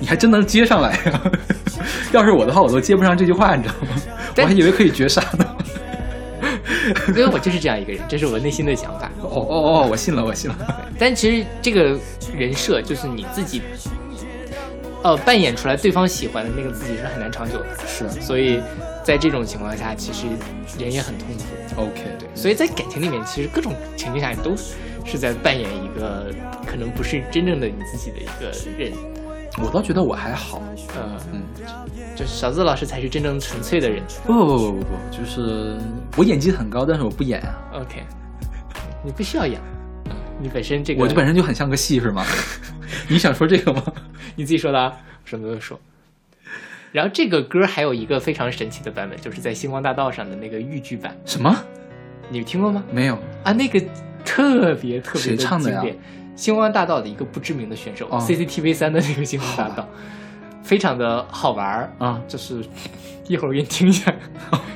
[0.00, 1.22] 你还真能接上来呀、
[2.12, 3.88] 要是我的话，我都接不上这句话，你知道吗？
[4.36, 5.46] 我还以为可以绝杀呢。
[7.08, 9.10] 因为我就是这样一个人，这是我内心的想法。
[9.20, 10.56] 哦哦哦，我信了，我信了。
[10.98, 11.98] 但其实这个
[12.34, 13.62] 人设就是你自己，
[15.02, 17.66] 呃，扮演出来对方喜欢的那个自己是很难长久的。
[17.86, 18.60] 是所以
[19.04, 20.26] 在这种情况下，其实
[20.78, 21.82] 人也很痛苦。
[21.82, 24.56] OK，对，所以在感情里面，其实各种情境下，你都
[25.04, 26.26] 是在扮演一个
[26.66, 28.92] 可能不是真正的你自己的一个人。
[29.60, 30.62] 我倒觉得我还好。
[30.94, 31.42] 呃，嗯，
[32.14, 34.02] 就是小资老师才是真正纯粹的人。
[34.24, 35.76] 不不不不不，就是
[36.16, 37.54] 我演技很高，但是我不演啊。
[37.74, 38.04] OK，
[39.04, 39.60] 你不需要演，
[40.40, 42.24] 你本身这个我就本身就很像个戏，是吗？
[43.08, 43.82] 你想说这个吗？
[44.36, 44.92] 你自己说的啊，
[45.24, 45.78] 什么都说。
[46.92, 51.54] 然后这个歌还有一个非常神奇的版本，就是在星光大道上的那个豫剧版，什么？
[52.30, 52.82] 你听过吗？
[52.90, 53.18] 没有。
[53.44, 53.82] 啊，那个
[54.24, 56.02] 特别特别谁唱的呀经典，
[56.36, 59.88] 星光大道的一个不知名的选手、哦 c c t v 三的那个星光大道，
[60.62, 62.64] 非常的好玩儿啊就是
[63.26, 64.14] 一会儿我给你听一下，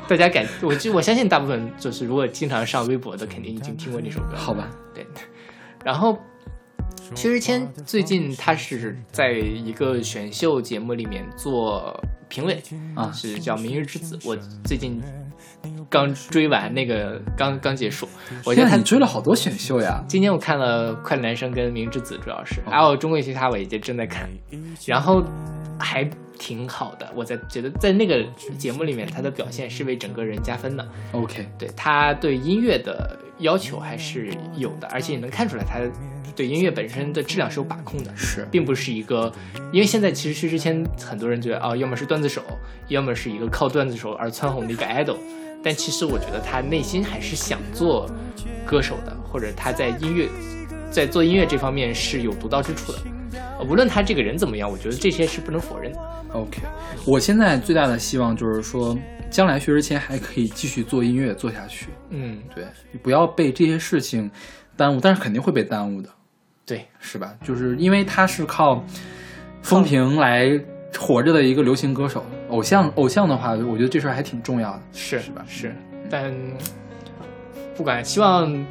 [0.08, 4.36] 大家感我就我相信大部分就是如果经常上微博的，肯定已经听过这首歌。
[4.36, 5.06] 好吧，对，
[5.84, 6.18] 然后
[7.14, 11.98] 薛之谦最近他是在一个选秀节目里面做
[12.28, 12.62] 评委
[12.94, 14.16] 啊是叫《明日之子》。
[14.24, 15.02] 我最近
[15.90, 18.08] 刚追完那个，刚刚结束，
[18.44, 20.02] 我觉得他天啊，你追了好多选秀呀！
[20.08, 22.70] 今天我看了《快乐男生》跟《明日之子》，主要是哦。
[22.70, 24.28] 还有《中国有嘻哈》，我也正在看，
[24.86, 25.22] 然后
[25.78, 26.08] 还
[26.38, 27.08] 挺好的。
[27.14, 28.24] 我在觉得在那个
[28.58, 30.86] 节目里面，他的表现是为整个人加分的。
[31.12, 35.80] OK，对他对音乐的要求还是有的，而且你能看出来他
[36.34, 39.32] 对音乐本身的质量是有把控的，是并不是一个，
[39.70, 42.42] 因为现在其实薛之谦很多人觉得哦，要么是段子手，
[42.88, 45.18] 要么是一个靠段子手而蹿红的一个 idol，
[45.62, 48.10] 但其实我觉得他内心还是想做
[48.64, 50.26] 歌手的，或者他在音乐
[50.90, 52.98] 在做音乐这方面是有独到之处的。
[53.62, 55.98] 呃无论他这个人怎么样，我觉得这些是不能否认的。
[56.32, 56.60] OK，
[57.06, 58.98] 我现在最大的希望就是说，
[59.30, 61.86] 将来薛之谦还可以继续做音乐做下去。
[62.10, 62.64] 嗯，对，
[63.02, 64.30] 不要被这些事情
[64.76, 66.08] 耽误，但是肯定会被耽误的，
[66.66, 67.34] 对，是吧？
[67.44, 68.84] 就是因为他是靠
[69.62, 70.58] 风评来
[70.98, 75.44] 活着的一个流行歌手，偶像偶像的话，我觉得这事儿还挺重要的，是是吧？
[75.46, 75.74] 是，
[76.10, 76.32] 但
[77.76, 78.66] 不管，希望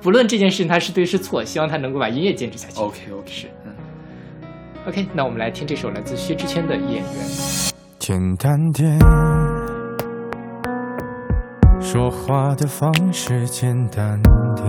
[0.00, 2.80] 不论这件事情他是对是错，希望他能够把音乐坚持下去。
[2.80, 3.65] OK OK，是嗯。
[4.86, 7.04] OK，那我们来听这首来自薛之谦的《演员》。
[7.98, 8.96] 简单点，
[11.80, 14.22] 说话的方式简单
[14.54, 14.64] 点，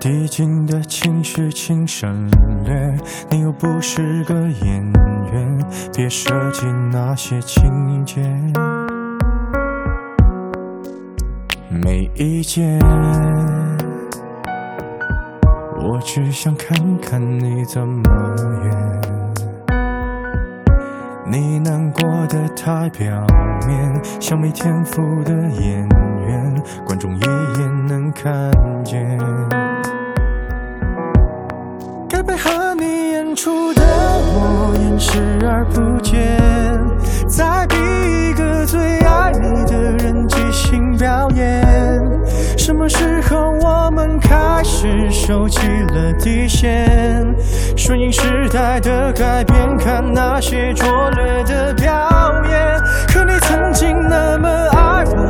[0.00, 2.28] 递进的情绪请省
[2.64, 2.74] 略。
[3.30, 4.92] 你又不是个演
[5.32, 5.64] 员，
[5.94, 8.20] 别设计那些情节。
[11.70, 12.80] 没意见，
[16.00, 18.02] 只想看看你怎么
[18.64, 19.00] 演。
[21.26, 23.24] 你难过的太表
[23.66, 25.88] 面，像没天赋的演
[26.26, 28.50] 员，观众一眼能看
[28.84, 29.18] 见。
[32.08, 36.36] 该配合你演出的我演视而不见，
[37.30, 41.64] 在逼一个最爱你的人即兴表演。
[42.58, 45.60] 什么时候我们开始收起
[45.94, 47.32] 了底线？
[47.76, 51.86] 顺应时代的改变，看那些拙劣的表
[52.48, 52.76] 演。
[53.06, 54.89] 可你曾经那么爱，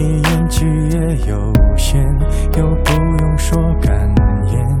[0.00, 2.00] 你演技也有限，
[2.56, 4.14] 又不用说感
[4.46, 4.80] 言，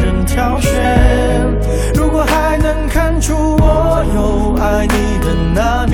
[0.33, 0.71] 挑选。
[1.93, 5.85] 如果还能看出我有爱你的那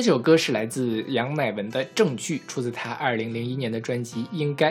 [0.00, 4.70] 这首歌是来自杨乃文的《证据》，出自他二零零一年的专辑《应该》。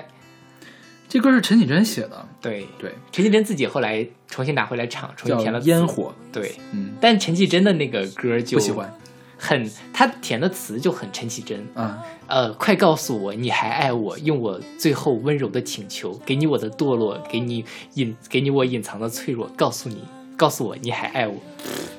[1.09, 6.13] 这歌是陈绮贞写的，对，对，陈绮贞自己后来重新拿回来唱，重新填了烟火。
[6.31, 8.89] 对，嗯，但陈绮贞的那个歌就不喜欢。
[9.37, 11.61] 很，她填的词就很陈绮贞。
[11.73, 19.97] 啊，呃，快告诉我你还爱我，用我最后温柔的请求，给你我的堕落，给你隐，给你我隐藏的脆弱，告诉你，
[20.37, 21.35] 告诉我你还爱我，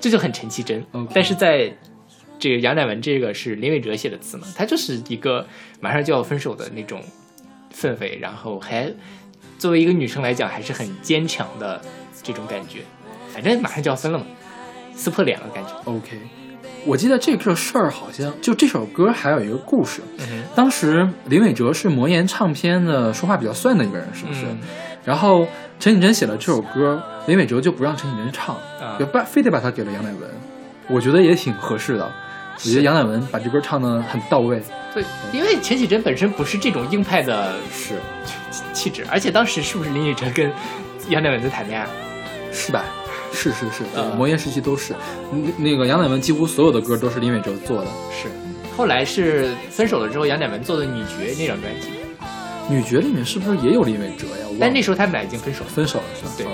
[0.01, 0.83] 这就很陈绮贞。
[0.93, 1.77] OK 但是在
[2.39, 5.47] 这个杨乃文这个是林伟哲写的词嘛，他就是一个
[5.81, 7.03] 马上就要分手的那种
[7.75, 8.93] 氛围，然后还
[9.59, 11.81] 作为一个女生来讲，还是很坚强的
[12.23, 12.81] 这种感觉。
[13.33, 14.25] 反正马上就要分了嘛，
[14.95, 15.71] 撕破脸了感觉。
[15.85, 16.19] OK，
[16.87, 20.01] 我记得这个事儿好像就这首歌还有一个故事。
[20.19, 24.45] 嗯，当时林伟哲是魔岩唱片的说话比较算的一个人，是不是？
[24.47, 24.59] 嗯
[25.05, 25.47] 然后
[25.81, 28.55] 陈绮贞写了这首歌，林伟哲就不让陈绮贞唱，
[29.11, 30.29] 把非得把它给了杨乃文。
[30.87, 32.13] 我觉得也挺合适的，
[32.65, 34.61] 我觉得杨乃文把这歌唱的很到位，
[34.93, 37.95] 对，因为陈绮贞本身不是这种硬派的是
[38.73, 40.51] 气质，而且当时是不是林依晨跟
[41.09, 41.87] 杨乃文在谈恋爱？
[42.53, 42.85] 是吧？
[43.33, 44.95] 是是是，对呃魔岩时期都是。
[45.31, 47.87] 那那个杨乃文几乎所有的歌都是林伟哲做的。
[48.11, 48.29] 是，
[48.77, 51.89] 后来是分手了之后，杨乃文做的《女爵》那张专辑，
[52.69, 54.47] 女爵里面是不是也有林伟哲呀？
[54.59, 55.71] 但那时候他们俩已经分手了。
[55.71, 56.31] 分手了是吧？
[56.37, 56.47] 对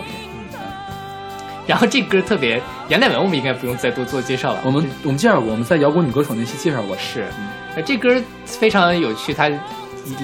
[1.66, 4.61] 然后这歌特别，杨乃文我们应该不用再多做介绍了。
[4.65, 6.97] 我们我们介绍过，我们在摇滚女歌手那期介绍过。
[6.97, 7.27] 是，
[7.74, 9.51] 呃，这歌非常有趣，它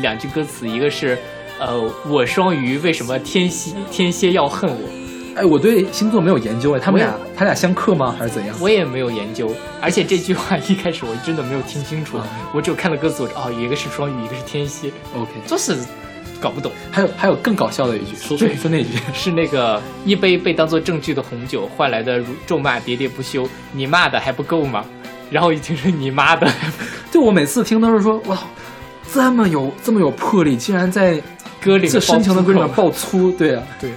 [0.03, 1.19] 两句歌词，一个是，
[1.59, 4.89] 呃，我双鱼为什么天蝎天蝎要恨我？
[5.37, 8.15] 哎，我对星座没有研究哎，他们俩我他俩相克吗？
[8.19, 8.55] 还是怎样？
[8.61, 15.79] 我也没有研究，而且这句话一开始我真的没有听清楚，啊我只有看了歌词，我说哦，一个是双鱼，一个是天蝎，OK，就是
[16.41, 16.73] 搞不懂。
[16.91, 24.85] 还有还有更搞笑的一句，说说那句， 是那个一杯被当做证据的红酒换来的辱咒骂喋喋不休，你骂的还不够吗？
[25.31, 26.51] 然后一听是你妈的，
[27.13, 28.39] 就我每次听都是说，哇，
[29.13, 31.23] 这么有这么有魄力，竟然在
[31.61, 33.93] 歌里这深情的歌里面爆爆粗，对啊，对，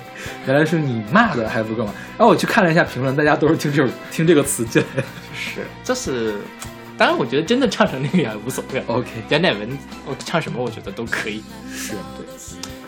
[0.45, 1.94] 原来是你骂的还不够吗？
[2.18, 5.07] 然后我去看了一下评论，大家都是听这首听这个词进来的。
[5.34, 6.36] 是，这是，
[6.95, 8.84] 当然我觉得真的唱成那个样也无所谓。
[8.86, 9.76] OK，杨乃文，
[10.06, 11.41] 我唱什么我觉得都可以。
[11.74, 12.23] 是对。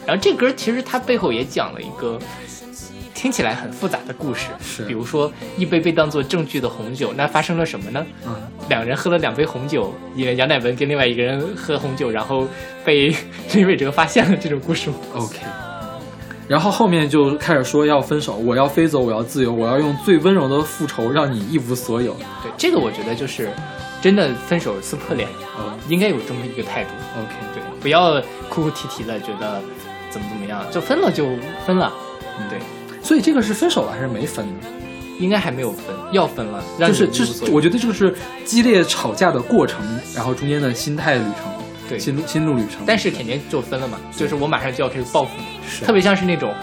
[0.05, 2.19] 然后这歌其实它背后也讲了一个
[3.13, 8.05] 听起来很复杂的故事，是比如说一杯被当做证据的红酒，那发生了什么呢？
[8.27, 8.35] 嗯，
[8.69, 12.47] 两人喝了两杯红酒，因为杨乃文跟另外一个人喝红酒，然后
[12.83, 13.15] 被
[13.53, 14.95] 林伟哲发现了这种故事吗。
[15.13, 15.37] OK，
[16.47, 22.13] 然后后面就开始说要分手，我要飞走，我要自由，我要用最温柔的复仇让你一无所有。
[22.43, 23.49] 对，这个我觉得就是
[24.01, 25.27] 真的分手撕破脸，
[25.57, 26.89] 嗯应该有这么一个态度。
[27.17, 29.61] OK，对，不要哭哭啼啼的，觉得
[30.15, 31.27] 怎么怎么样，就分了就
[31.67, 31.91] 分了。
[32.49, 32.57] 对，
[33.03, 34.53] 所以这个是分手了还是没分呢？
[35.19, 38.15] 应该还没有分，要分了，让就是就是我觉得这个是
[38.45, 39.85] 激烈吵架的过程，
[40.15, 41.51] 然后中间的心态旅程，
[41.89, 42.85] 对心路心路旅程。
[42.85, 46.53] 但是肯定就分了嘛，就是我马上就要开始报复你，是特别像是那种。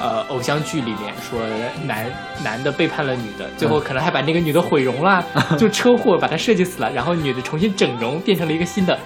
[0.00, 1.38] 呃，偶像剧里面说
[1.86, 2.10] 男
[2.42, 5.24] 男的背叛了女的，最后可能还把那个女的毁容了，
[5.56, 8.98] 就车祸把她设计死了，然后女的重新整容变成了一个新的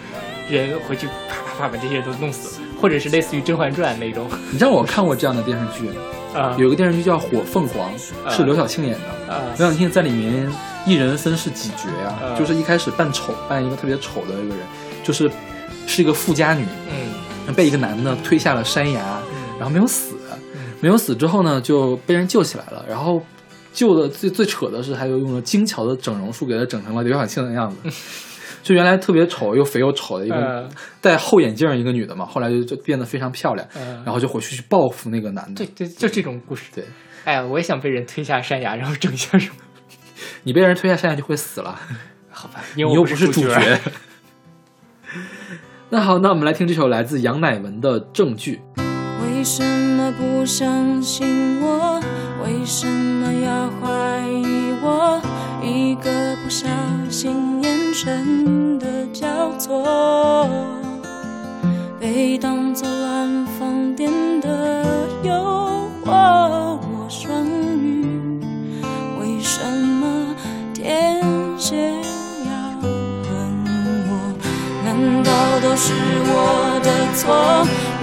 [0.49, 4.28] 人，回去啪啪啪把这些人都弄死，或者是类似于《甄嬛传》那种。
[4.53, 5.89] 你知道我看过这样的电视剧，
[6.35, 6.55] 啊。
[6.59, 7.90] 有一个电视剧叫《火凤凰》，
[8.24, 8.31] 啊。
[8.31, 9.32] 是刘晓庆演的。
[9.32, 9.43] 啊。
[9.59, 10.51] 刘晓庆在里面
[10.86, 12.39] 一人分饰几角呀、啊。
[12.39, 14.59] 就是一开始扮丑，扮一个特别丑的一个人，
[15.03, 15.31] 就是
[15.86, 17.55] 是一个富家女，嗯。
[17.55, 19.01] 被一个男的推下了山崖，
[19.57, 20.16] 然后没有死，
[20.81, 23.24] 没有死之后呢，就被人救起来了，然后
[23.73, 27.77] 救的最最扯的是，还有用了精巧的整容术给他整成了刘晓庆的样子。
[28.66, 30.68] 就原来特别丑又肥又丑的一个嗯
[31.01, 35.64] 戴厚眼镜一个女的嘛，后来就就变得非常漂亮，嗯然后就回去去报复那个男的。
[35.64, 36.64] 对对，就这种故事。
[36.74, 36.82] 对，
[37.24, 39.56] 哎呀，我也想被人推下山崖， 然后整一下什么？
[40.43, 41.78] 你被人推下山崖就会死了，
[42.28, 43.78] 好吧，因为你又不是主角。
[45.90, 48.60] 那好，那我们来听这首来自杨乃文的《证据》。
[49.22, 52.01] 为什么不相信我？
[52.43, 55.22] 为什么要怀疑我？
[55.62, 56.66] 一个不小
[57.09, 59.27] 心，眼神的交
[59.59, 60.47] 错，
[61.98, 64.12] 被当作乱放电
[64.43, 64.85] 的
[65.23, 65.32] 诱
[66.05, 66.10] 惑。
[66.12, 67.43] 我双
[67.81, 68.05] 鱼，
[69.18, 70.36] 为什么
[70.74, 71.23] 天
[71.56, 71.90] 蝎
[72.44, 72.52] 要
[72.82, 73.64] 恨
[74.10, 74.12] 我？
[74.85, 75.31] 难道
[75.62, 75.94] 都是
[76.28, 77.32] 我的错？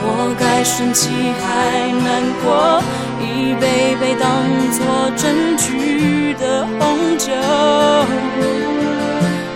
[0.01, 2.81] 我该生气还难过？
[3.21, 4.25] 一杯杯当
[4.71, 4.81] 作
[5.15, 7.31] 证据的红酒，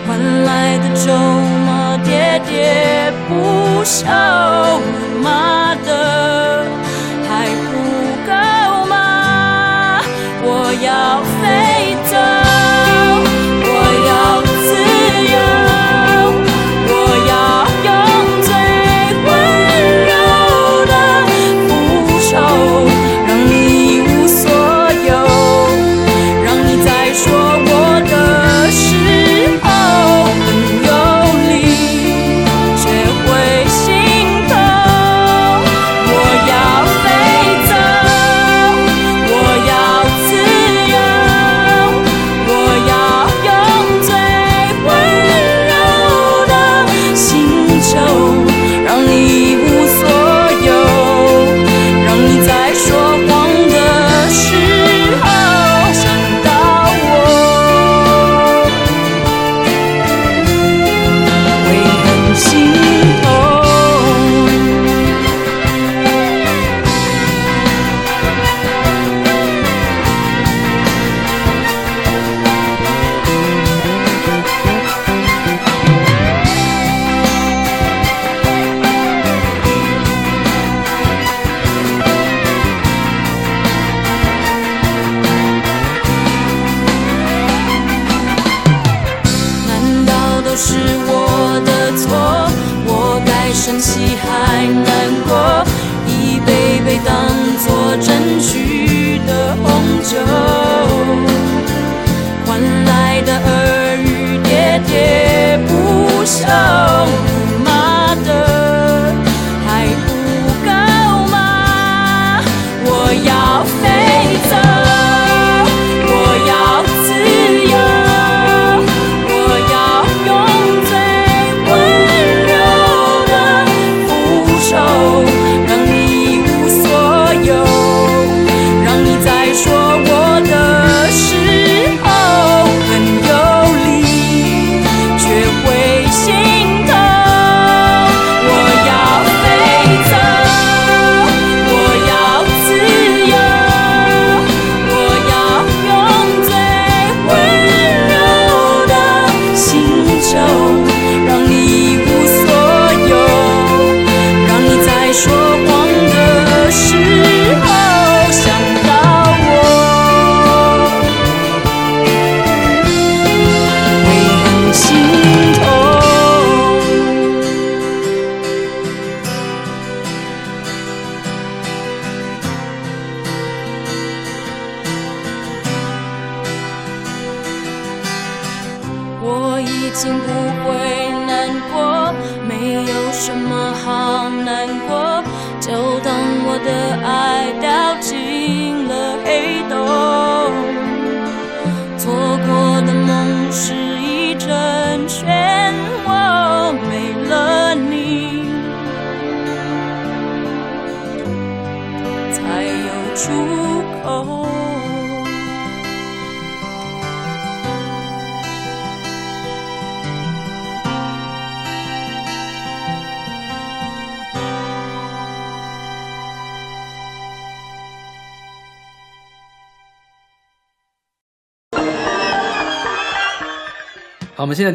[0.08, 1.12] 换来的咒
[1.66, 4.06] 骂喋喋不休，
[5.22, 6.64] 妈的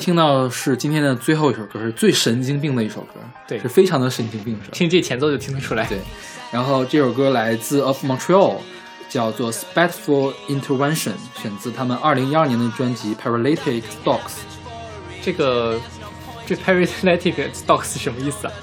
[0.04, 4.72] 听到是今天的最后一首歌，是最神经病的一首歌，对是非常的神经病，是吧？
[4.74, 5.86] 听这前奏就听得出来。
[5.86, 5.98] 对，
[6.52, 8.58] 然后这首歌来自 Of Montreal，
[9.08, 14.18] 叫做《Spiteful Intervention》，选自他们二零一二年的专辑《Paralytic Dogs》。
[15.22, 15.80] 这个
[16.46, 18.54] 这 paralytic stocks 是什么意思啊？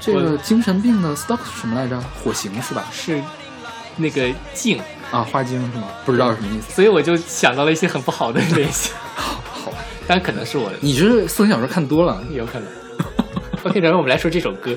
[0.00, 2.00] 这个精神病的 Stock 是什么来着？
[2.22, 2.86] 火刑是吧？
[2.92, 3.20] 是
[3.96, 4.80] 那个镜，
[5.10, 5.88] 啊，花精是吗？
[6.06, 6.72] 不知道是什么意思。
[6.72, 8.92] 所以我就想到了一些很不好的联系。
[10.08, 12.18] 好，但可能是我的，你是色情小说看多了。
[12.32, 12.66] 有可能。
[13.64, 14.74] OK，然后我们来说这首歌。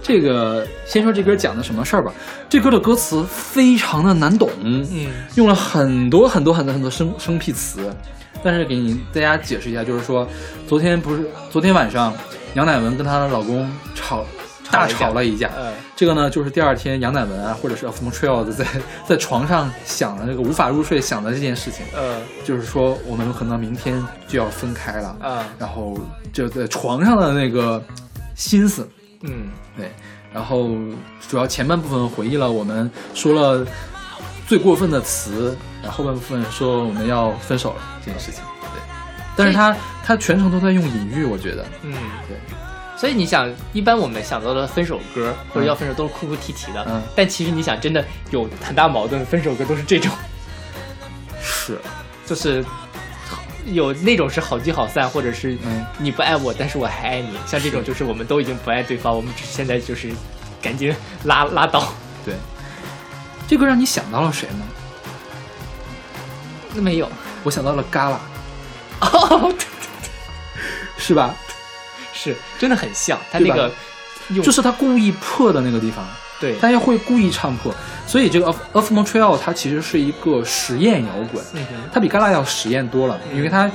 [0.00, 2.12] 这个先说这歌讲的什么事儿吧。
[2.48, 4.86] 这歌的歌词非常的难懂，嗯，
[5.34, 7.92] 用了很多很多很多很多生生僻词。
[8.40, 10.26] 但是给你大家解释一下，就是说，
[10.68, 12.14] 昨天不是昨天晚上，
[12.54, 14.24] 杨乃文跟她的老公吵
[14.70, 15.48] 大吵了一架。
[15.56, 18.64] 呃，这个呢，就是第二天杨乃文啊，或者是 Of Montreal 在
[19.06, 25.98] 在床上想的这个无法入睡想的这件事情，呃，就是说我们可能明天就要分开了，啊，然后
[26.32, 27.82] 就在床上的那个
[28.34, 28.88] 心思，
[29.22, 29.90] 嗯，对，
[30.32, 30.70] 然后
[31.28, 33.66] 主要前半部分回忆了我们说了
[34.46, 38.80] 最过分的词，然后后半部分说我们要分手了这件事情，对。
[39.36, 41.92] 但是他他全程都在用隐喻，我觉得，嗯，
[42.26, 42.36] 对。
[42.98, 50.10] 所以你想，一般我们想到的分手歌或者要分手都是哭哭啼啼的，嗯但其实你想，真的有很大矛盾，分手歌都是这种，
[51.40, 51.78] 是，
[52.26, 52.64] 就是
[53.66, 60.10] 有那种是好聚好散，或者是嗯你不爱我，但是我还爱你，像这种就是我们都已经不爱对方，我们只现在就是
[60.60, 60.92] 赶紧
[61.22, 61.92] 拉拉倒。
[62.24, 62.34] 对。
[63.46, 64.66] 这个让你想到了谁呢？
[66.74, 67.08] 那没有，
[67.44, 68.18] 我想到了旮旯，
[69.00, 69.54] 哦，
[70.98, 71.34] 是吧？
[72.18, 73.70] 是真的很像，他那个
[74.42, 76.04] 就是他故意破的那个地方，
[76.40, 77.72] 对，他又会故意唱破，
[78.06, 81.44] 所以这个 Of Of Montreal 它其实是一个实验摇滚，
[81.92, 83.70] 它比旮旯要实验多了，因为它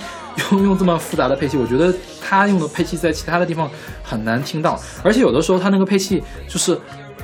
[0.52, 3.70] 用用这么复杂的配器，我觉得他用的配器在其他的地方
[4.04, 6.78] 很难听到，而且有的时候他那个配器就是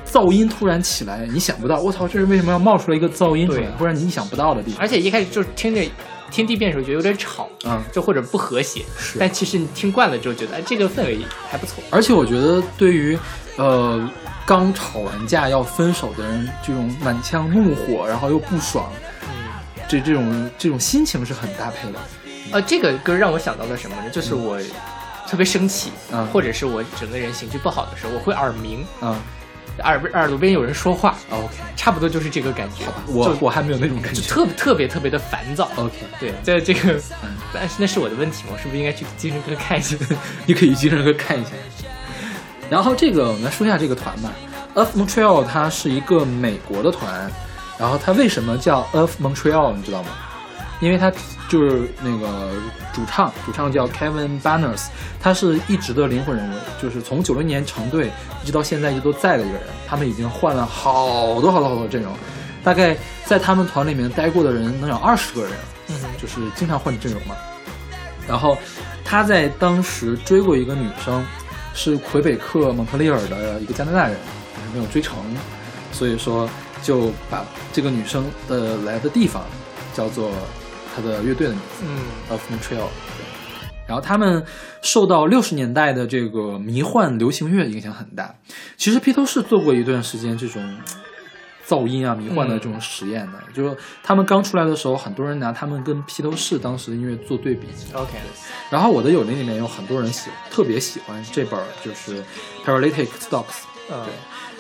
[0.10, 5.84] 噪音突然起来，你想不到，我操，这是为什么要冒出来一个噪音出来对，或者你意想不到的地方，而且一开始就是听着
[6.32, 11.20] 听地变的时候觉得有点吵，嗯，就或者不和谐，是但其实你听惯了之后觉得，哎，这个氛围
[11.50, 11.84] 还不错。
[11.90, 13.18] 而且我觉得对于
[13.58, 14.10] 呃
[14.46, 18.92] 刚吵完架要分手的人，这种满腔怒火，然后又不爽，
[19.24, 19.30] 嗯，
[19.88, 22.00] 这这种这种心情是很搭配的。
[22.52, 24.10] 呃，这个歌让我想到了什么呢？
[24.10, 24.60] 就是我
[25.28, 29.16] 特别生气，嗯或者是我整个人情绪不好的时候，我会耳鸣，嗯
[29.84, 32.84] 耳耳朵边有人说话，，OK，差不多就是这个感觉。
[33.08, 34.28] 我就我还没有那种感就觉。
[34.30, 35.70] 特别特别特别的烦躁。
[35.76, 36.94] OK，对，在这个
[37.24, 38.50] 嗯， 但是那是我的问题吗？
[38.54, 39.96] 我是不是应该去精神科看一下？
[40.46, 41.52] 你可以精神科看一下。
[42.70, 44.32] 然后这个我们来说一下这个团吧。
[44.76, 47.32] Of Montreal 它是一个美国的团，
[47.80, 50.10] 然后它为什么叫 Of Montreal 你知道吗？
[50.80, 51.12] 因为他
[51.50, 52.52] 就是那个
[52.94, 54.88] 主唱，主唱叫 Kevin Barnes，
[55.20, 58.12] 他是一直的灵魂人物，就是从九六年成队
[58.44, 59.64] 一直到现在一直都在的一个人。
[59.88, 62.14] 他们已经换了好多好多好多阵容，
[62.64, 62.96] 大概
[63.26, 65.52] 在他们团里面待过的人能有二十个人，
[65.90, 67.36] 嗯就是经常换阵容嘛。
[68.28, 68.58] 然后
[69.04, 71.26] 他在当时追过一个女生，
[71.74, 74.16] 是魁北克蒙特利尔的一个加拿大人，
[74.56, 75.18] 但是没有追成，
[75.92, 76.48] 所以说
[76.84, 77.44] 就把
[77.74, 79.44] 这个女生的来的地方
[79.96, 80.32] 叫做
[80.96, 81.84] 他的乐队的名字。
[81.86, 82.00] 嗯
[82.30, 82.88] of Montreal。
[83.88, 84.46] 然后他们
[84.84, 88.36] 受到六十年代的这个迷幻流行乐影响很大。
[88.78, 90.78] 其实披头士做过一段时间这种
[91.68, 97.68] 噪音啊、迷幻的这种实验的，就是他们刚出来的时候，很多人拿他们跟披头士当时的音乐做对比。
[97.94, 98.12] ，OK，
[98.70, 102.22] 然后我的友邻里面有很多人喜特别喜欢这本儿，就是
[102.64, 103.42] 《Paralytic Stocks》。
[103.92, 104.14] 嗯对，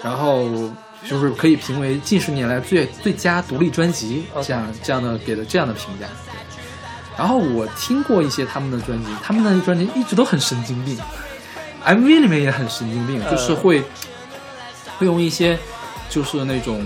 [0.03, 0.43] 然后
[1.07, 6.07] 就是可以评为近十年来最最佳独立专辑这样这样的给的这样的评价。
[7.17, 10.97] 然后我听过一些他们的专辑，他们的专辑一直都很神经病
[11.85, 13.31] ，MV 里面也很神经病，呃。
[13.31, 13.83] 就是会
[14.97, 15.57] 会用一些
[16.09, 16.81] 就是那种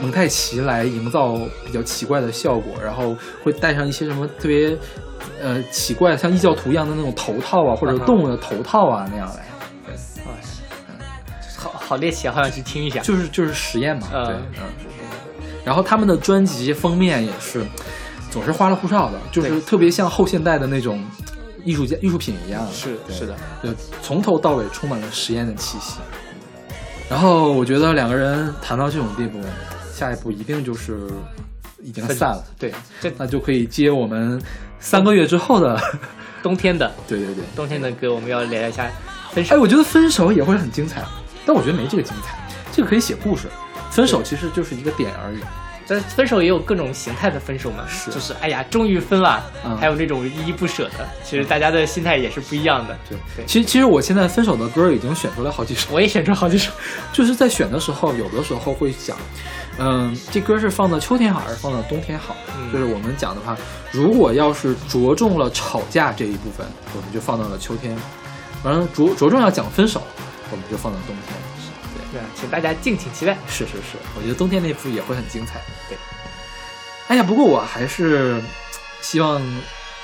[0.00, 4.76] 蒙太奇来营造比较奇怪的效果，然后会带上一些什么特别
[5.42, 9.46] 呃奇怪像异教徒一样的那种头套啊，或者动物的头套啊那样来，
[11.84, 13.00] 好好猎奇啊，好想去听一下。
[13.00, 14.62] 就是就是实验嘛，嗯对，嗯。
[15.64, 17.64] 然后他们的专辑封面也是
[18.30, 21.04] 总是花里胡哨的，就是特别像后现代的那种
[21.62, 23.68] 艺术家艺术品一样，是是的，就
[24.02, 25.98] 从头到尾充满了实验的气息。
[27.08, 29.38] 然后我觉得两个人谈到这种地步，
[29.92, 31.06] 下一步一定就是
[31.82, 34.40] 已经散了，对，这那就可以接我们
[34.80, 35.78] 三个月之后的，
[36.42, 37.44] 冬天的 对对对。
[37.54, 38.90] 冬天的歌，我们要聊一下
[39.32, 39.54] 分手。
[39.54, 41.02] 哎，我觉得分手也会很精彩，
[41.46, 42.36] 但我觉得没这个精彩，
[42.72, 43.48] 这个可以写故事。
[43.90, 45.38] 分手其实就是一个点而已，
[45.86, 52.98] 但分手也有各种形态的分手嘛，是就是哎呀，终于分了，嗯还有那种依依不舍的，其实大家的心态也是不一样的。
[53.08, 56.72] 对对其实其实我现在分手的歌已经选出来好几首，我也选出好几首，
[57.12, 59.16] 就是在选的时候，有的时候会想，
[59.78, 62.34] 嗯，这歌是放到秋天好还是放到冬天好？
[62.58, 63.56] 嗯就是我们讲的话，
[63.92, 66.66] 如果要是着重了吵架这一部分，
[66.96, 67.94] 我们就放到了秋天；
[68.64, 70.02] 完了着着重要讲分手，
[70.54, 71.34] 我们就放到冬天。
[72.12, 73.36] 对，请大家敬请期待。
[73.48, 75.60] 是是是，我觉得冬天那部也会很精彩。
[75.88, 75.98] 对，
[77.08, 78.40] 哎呀，不过我还是
[79.02, 79.42] 希望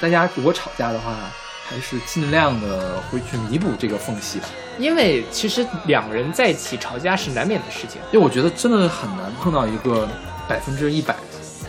[0.01, 1.14] 大家如果吵架的话，
[1.68, 4.47] 还是尽量的会去弥补这个缝隙吧。
[4.77, 8.01] 因为其实两人在一起吵架是难免的事情。
[8.12, 10.09] 因为我觉得真的很难碰到一个
[10.48, 11.14] 百分之一百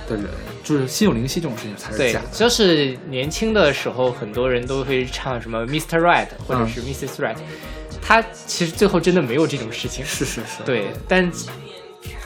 [0.08, 0.26] 的人，
[0.64, 6.00] 就是心有灵犀这种事情才是对假的。，就是年轻的时候，很多人都会唱什么 Mr.
[6.00, 7.18] Right 或者嗯是 Mrs.
[7.18, 7.36] Right，、
[8.02, 10.04] 他其实最后真的没有这种事情。
[10.06, 11.32] 是是是，对，但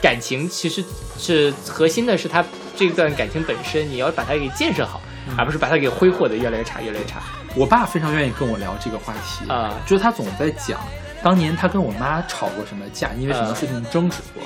[0.00, 0.84] 感情其实
[1.18, 2.44] 是核心的是他
[2.74, 7.22] 这段感情本身，你要把它给建设好，嗯而不是把它给挥霍的越来越差，越来越差。
[7.54, 10.78] 我爸非常愿意跟我聊这个话题啊就是他总在讲
[11.22, 14.42] 当年他跟我妈吵过什么架，因为什么事情争执过。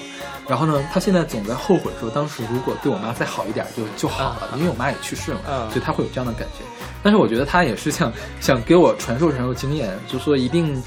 [0.49, 6.65] 然后呢，他现在总在后悔说，当时如果对我妈再好一点就就好了，因为我妈也去世了所以他会有这样的感觉。
[7.03, 10.81] 但是我觉得他也是想想给我传授传授经验，就说一定，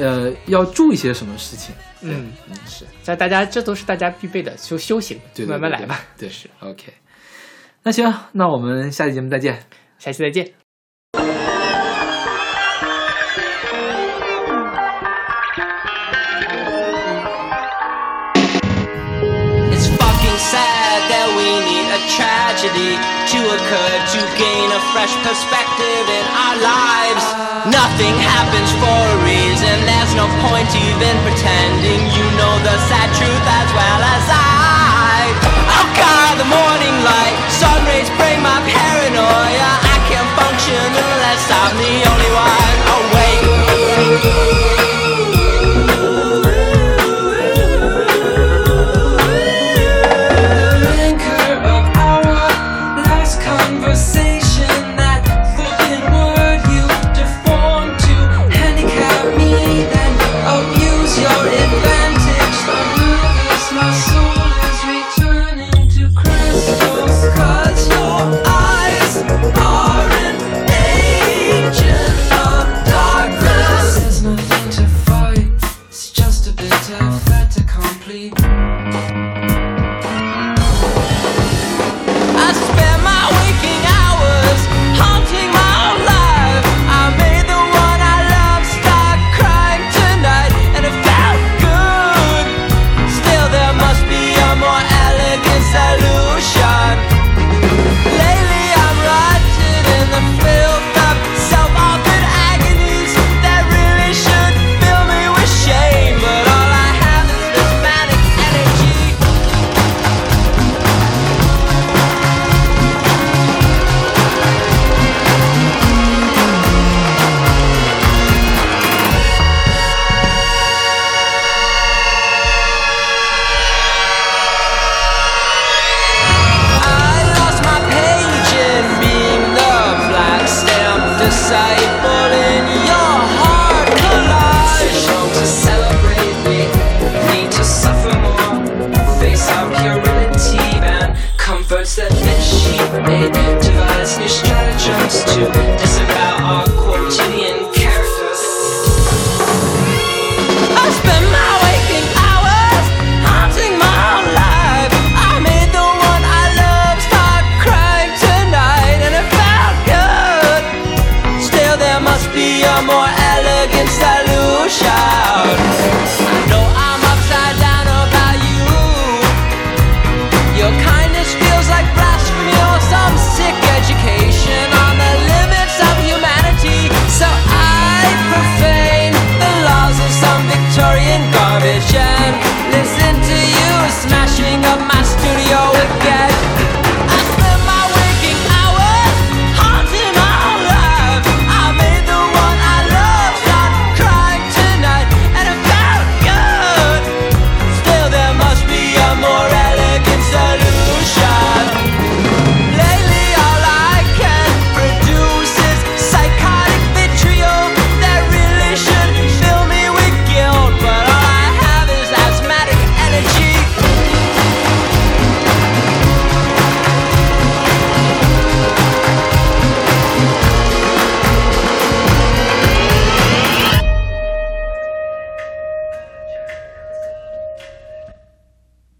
[0.00, 1.74] 呃，要注意些什么事情。
[2.00, 2.32] 嗯，
[2.66, 6.00] 是，在大家这都是大家必备的修修行，对，对对慢慢来吧。
[6.16, 6.92] 对，是 OK。
[7.82, 9.62] 那行，那我们下期节目再见。
[9.98, 10.54] 下期再见。
[19.70, 22.96] It's fucking sad that we need a tragedy
[23.32, 27.19] to occur to gain a fresh perspective in our lives.
[27.68, 33.44] Nothing happens for a reason, there's no point even pretending you know the sad truth
[33.44, 35.28] as well as I.
[35.68, 39.70] Oh God, the morning light, sun rays bring my paranoia.
[39.76, 42.09] I can't function unless I'm the